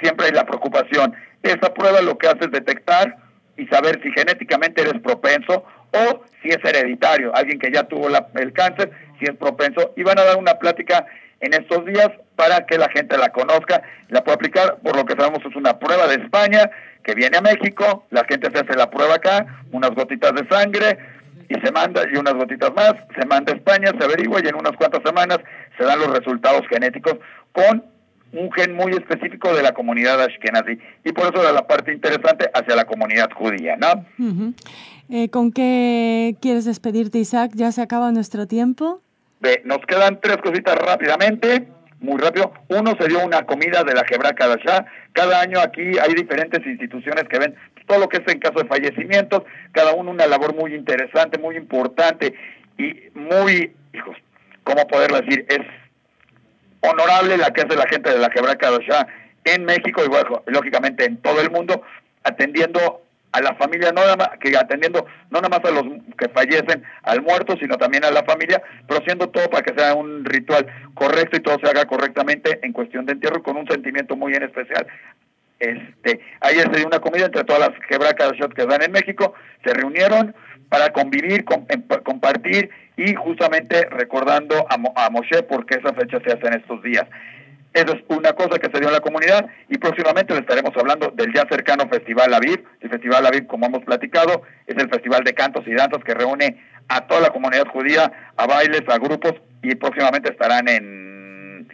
siempre 0.00 0.26
hay 0.26 0.32
la 0.32 0.44
preocupación. 0.44 1.14
Esa 1.44 1.72
prueba 1.72 2.00
lo 2.00 2.18
que 2.18 2.26
hace 2.26 2.46
es 2.46 2.50
detectar 2.50 3.16
y 3.56 3.66
saber 3.66 4.00
si 4.02 4.10
genéticamente 4.10 4.82
eres 4.82 5.00
propenso 5.00 5.64
o 5.92 6.24
si 6.42 6.48
es 6.48 6.58
hereditario, 6.64 7.32
alguien 7.36 7.60
que 7.60 7.70
ya 7.70 7.84
tuvo 7.84 8.08
el 8.08 8.52
cáncer, 8.52 8.90
si 9.20 9.26
es 9.26 9.36
propenso. 9.36 9.92
Y 9.96 10.02
van 10.02 10.18
a 10.18 10.24
dar 10.24 10.38
una 10.38 10.54
plática 10.54 11.06
en 11.38 11.54
estos 11.54 11.84
días 11.84 12.08
para 12.34 12.66
que 12.66 12.78
la 12.78 12.88
gente 12.88 13.16
la 13.16 13.28
conozca, 13.28 13.82
la 14.08 14.24
pueda 14.24 14.34
aplicar. 14.34 14.78
Por 14.82 14.96
lo 14.96 15.04
que 15.04 15.14
sabemos 15.14 15.44
es 15.48 15.54
una 15.54 15.78
prueba 15.78 16.08
de 16.08 16.16
España 16.16 16.68
que 17.04 17.14
viene 17.14 17.36
a 17.36 17.42
México, 17.42 18.06
la 18.10 18.24
gente 18.24 18.50
se 18.50 18.58
hace 18.58 18.76
la 18.76 18.90
prueba 18.90 19.16
acá, 19.16 19.62
unas 19.70 19.90
gotitas 19.90 20.32
de 20.34 20.48
sangre 20.48 20.98
y 21.52 21.60
se 21.60 21.72
manda, 21.72 22.02
y 22.10 22.16
unas 22.16 22.34
gotitas 22.34 22.72
más, 22.74 22.94
se 23.18 23.26
manda 23.26 23.52
a 23.52 23.56
España, 23.56 23.92
se 23.98 24.04
averigua 24.04 24.40
y 24.42 24.48
en 24.48 24.54
unas 24.54 24.72
cuantas 24.72 25.02
semanas 25.04 25.38
se 25.76 25.84
dan 25.84 25.98
los 25.98 26.16
resultados 26.16 26.62
genéticos 26.68 27.16
con 27.52 27.84
un 28.32 28.50
gen 28.52 28.74
muy 28.74 28.92
específico 28.92 29.54
de 29.54 29.62
la 29.62 29.72
comunidad 29.72 30.20
ashkenazi. 30.20 30.78
Y 31.04 31.12
por 31.12 31.24
eso 31.24 31.42
era 31.42 31.52
la 31.52 31.66
parte 31.66 31.92
interesante 31.92 32.50
hacia 32.54 32.74
la 32.74 32.86
comunidad 32.86 33.30
judía, 33.32 33.76
¿no? 33.76 34.06
Eh, 35.10 35.28
¿Con 35.28 35.52
qué 35.52 36.36
quieres 36.40 36.64
despedirte, 36.64 37.18
Isaac? 37.18 37.52
¿Ya 37.54 37.70
se 37.72 37.82
acaba 37.82 38.10
nuestro 38.12 38.46
tiempo? 38.46 39.02
nos 39.64 39.78
quedan 39.88 40.20
tres 40.20 40.36
cositas 40.36 40.76
rápidamente, 40.76 41.66
muy 41.98 42.16
rápido. 42.20 42.52
Uno 42.68 42.94
se 42.98 43.08
dio 43.08 43.24
una 43.24 43.44
comida 43.44 43.82
de 43.82 43.92
la 43.92 44.04
Hebra 44.08 44.34
Kadashá. 44.34 44.86
Cada 45.12 45.40
año 45.40 45.58
aquí 45.60 45.98
hay 45.98 46.14
diferentes 46.14 46.64
instituciones 46.64 47.24
que 47.28 47.40
ven 47.40 47.54
todo 47.86 47.98
lo 47.98 48.08
que 48.08 48.18
es 48.18 48.32
en 48.32 48.38
caso 48.38 48.60
de 48.60 48.68
fallecimientos, 48.68 49.42
cada 49.72 49.92
uno 49.92 50.10
una 50.10 50.26
labor 50.26 50.54
muy 50.54 50.74
interesante, 50.74 51.38
muy 51.38 51.56
importante 51.56 52.34
y 52.78 52.94
muy, 53.14 53.72
hijos, 53.92 54.16
¿cómo 54.64 54.86
poderlo 54.86 55.20
decir? 55.20 55.46
Es 55.48 55.60
honorable 56.80 57.36
la 57.36 57.50
que 57.50 57.62
hace 57.62 57.76
la 57.76 57.86
gente 57.88 58.10
de 58.10 58.18
la 58.18 58.28
Quebra 58.30 58.56
Kadashá 58.56 59.06
en 59.44 59.64
México, 59.64 60.04
igual 60.04 60.26
lógicamente 60.46 61.04
en 61.04 61.16
todo 61.18 61.40
el 61.40 61.50
mundo, 61.50 61.82
atendiendo 62.24 63.02
a 63.32 63.40
la 63.40 63.54
familia, 63.54 63.92
no 63.92 64.02
nada 64.02 64.16
más, 64.16 64.30
que 64.38 64.56
atendiendo 64.56 65.06
no 65.30 65.40
nada 65.40 65.48
más 65.48 65.64
a 65.64 65.70
los 65.70 65.84
que 66.18 66.28
fallecen, 66.28 66.84
al 67.02 67.22
muerto, 67.22 67.56
sino 67.58 67.78
también 67.78 68.04
a 68.04 68.10
la 68.10 68.22
familia, 68.24 68.62
pero 68.86 69.00
haciendo 69.00 69.30
todo 69.30 69.48
para 69.48 69.62
que 69.62 69.74
sea 69.74 69.94
un 69.94 70.24
ritual 70.24 70.66
correcto 70.94 71.38
y 71.38 71.40
todo 71.40 71.58
se 71.58 71.68
haga 71.68 71.86
correctamente 71.86 72.60
en 72.62 72.72
cuestión 72.72 73.06
de 73.06 73.12
entierro 73.12 73.42
con 73.42 73.56
un 73.56 73.66
sentimiento 73.66 74.16
muy 74.16 74.34
en 74.34 74.42
especial. 74.42 74.86
Este, 75.62 76.18
ayer 76.40 76.68
se 76.72 76.78
dio 76.78 76.88
una 76.88 76.98
comida 76.98 77.26
entre 77.26 77.44
todas 77.44 77.68
las 77.68 77.78
quebracas 77.88 78.32
que 78.32 78.66
dan 78.66 78.82
en 78.82 78.90
México, 78.90 79.32
se 79.64 79.72
reunieron 79.72 80.34
para 80.68 80.92
convivir, 80.92 81.44
compartir 81.44 82.68
y 82.96 83.14
justamente 83.14 83.86
recordando 83.88 84.66
a, 84.68 84.74
a 85.06 85.10
Moshe 85.10 85.44
porque 85.44 85.76
esa 85.76 85.94
fecha 85.94 86.18
se 86.18 86.32
hace 86.32 86.48
en 86.48 86.54
estos 86.54 86.82
días. 86.82 87.06
Eso 87.74 87.94
es 87.94 88.02
una 88.08 88.32
cosa 88.32 88.58
que 88.58 88.70
se 88.72 88.80
dio 88.80 88.88
en 88.88 88.94
la 88.94 89.00
comunidad 89.00 89.46
y 89.68 89.78
próximamente 89.78 90.34
le 90.34 90.40
estaremos 90.40 90.72
hablando 90.76 91.12
del 91.14 91.32
ya 91.32 91.44
cercano 91.48 91.88
Festival 91.88 92.34
Aviv. 92.34 92.64
El 92.80 92.90
Festival 92.90 93.24
Aviv, 93.24 93.46
como 93.46 93.66
hemos 93.66 93.84
platicado, 93.84 94.42
es 94.66 94.76
el 94.76 94.90
festival 94.90 95.22
de 95.22 95.32
cantos 95.32 95.64
y 95.68 95.74
danzas 95.74 96.02
que 96.02 96.12
reúne 96.12 96.60
a 96.88 97.06
toda 97.06 97.20
la 97.20 97.30
comunidad 97.30 97.68
judía, 97.68 98.12
a 98.36 98.46
bailes, 98.48 98.82
a 98.88 98.98
grupos 98.98 99.34
y 99.62 99.76
próximamente 99.76 100.32
estarán 100.32 100.68
en... 100.68 101.72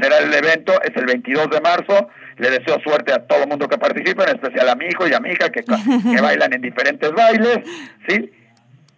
Será 0.00 0.18
el 0.18 0.32
evento, 0.32 0.80
es 0.82 0.96
el 0.96 1.06
22 1.06 1.50
de 1.50 1.60
marzo. 1.60 2.08
Le 2.38 2.50
deseo 2.50 2.80
suerte 2.80 3.12
a 3.12 3.26
todo 3.26 3.42
el 3.42 3.48
mundo 3.48 3.68
que 3.68 3.78
participe, 3.78 4.22
en 4.22 4.30
especial 4.30 4.68
a 4.68 4.74
mi 4.74 4.86
hijo 4.86 5.06
y 5.06 5.14
a 5.14 5.20
mi 5.20 5.30
hija 5.30 5.50
que, 5.50 5.62
que 5.62 6.20
bailan 6.22 6.52
en 6.52 6.62
diferentes 6.62 7.12
bailes, 7.12 7.58
¿sí? 8.08 8.30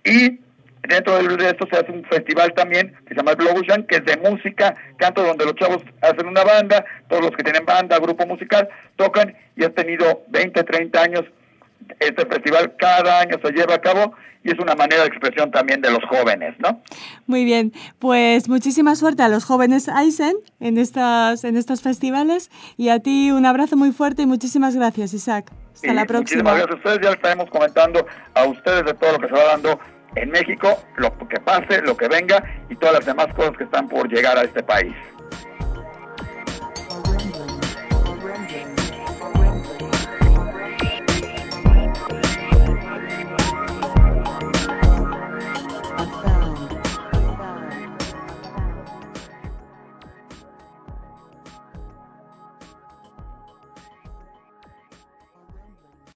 Y 0.05 0.41
Dentro 0.89 1.19
de 1.19 1.49
esto 1.49 1.67
se 1.71 1.79
hace 1.79 1.91
un 1.91 2.05
festival 2.05 2.53
también 2.55 2.95
que 3.07 3.09
se 3.09 3.15
llama 3.17 3.35
Globushan, 3.35 3.85
que 3.85 3.97
es 3.97 4.05
de 4.05 4.17
música, 4.19 4.77
canto 4.99 5.23
donde 5.23 5.45
los 5.45 5.55
chavos 5.57 5.83
hacen 6.01 6.27
una 6.27 6.45
banda, 6.45 6.85
todos 7.09 7.23
los 7.23 7.31
que 7.33 7.43
tienen 7.43 7.65
banda, 7.65 7.99
grupo 7.99 8.25
musical, 8.27 8.69
tocan 8.95 9.35
y 9.57 9.65
ha 9.65 9.71
tenido 9.71 10.23
20, 10.29 10.63
30 10.63 11.03
años. 11.03 11.25
Este 12.01 12.27
festival 12.27 12.75
cada 12.77 13.21
año 13.21 13.37
se 13.43 13.53
lleva 13.53 13.75
a 13.75 13.81
cabo 13.81 14.15
y 14.43 14.51
es 14.51 14.59
una 14.59 14.75
manera 14.75 15.03
de 15.03 15.09
expresión 15.09 15.51
también 15.51 15.81
de 15.81 15.91
los 15.91 16.05
jóvenes, 16.09 16.55
¿no? 16.59 16.81
Muy 17.27 17.45
bien, 17.45 17.73
pues 17.99 18.49
muchísima 18.49 18.95
suerte 18.95 19.23
a 19.23 19.29
los 19.29 19.45
jóvenes 19.45 19.89
Eisen 19.89 20.37
en 20.61 20.79
estas 20.79 21.45
en 21.45 21.57
estos 21.57 21.83
festivales 21.83 22.51
y 22.77 22.91
a 22.91 23.01
ti 23.01 23.31
un 23.31 23.45
abrazo 23.47 23.77
muy 23.77 23.93
fuerte 23.93 24.23
y 24.23 24.27
muchísimas 24.27 24.77
gracias, 24.77 25.15
Isaac. 25.15 25.51
Hasta 25.75 25.93
la 25.93 26.05
próxima. 26.05 26.43
Muchísimas 26.43 26.55
gracias 26.55 26.71
a 26.71 26.77
ustedes, 26.77 26.99
ya 27.03 27.11
estaremos 27.13 27.51
comentando 27.51 28.07
a 28.35 28.45
ustedes 28.45 28.85
de 28.85 28.95
todo 28.95 29.13
lo 29.13 29.19
que 29.19 29.27
se 29.27 29.35
va 29.35 29.45
dando 29.45 29.79
en 30.15 30.31
México, 30.31 30.79
lo 30.97 31.17
que 31.29 31.41
pase, 31.41 31.83
lo 31.83 31.97
que 31.97 32.09
venga 32.09 32.43
y 32.71 32.77
todas 32.77 32.95
las 32.97 33.07
demás 33.07 33.29
cosas 33.35 33.57
que 33.57 33.65
están 33.65 33.89
por 33.89 34.09
llegar 34.09 34.39
a 34.39 34.43
este 34.43 34.63
país. 34.63 34.95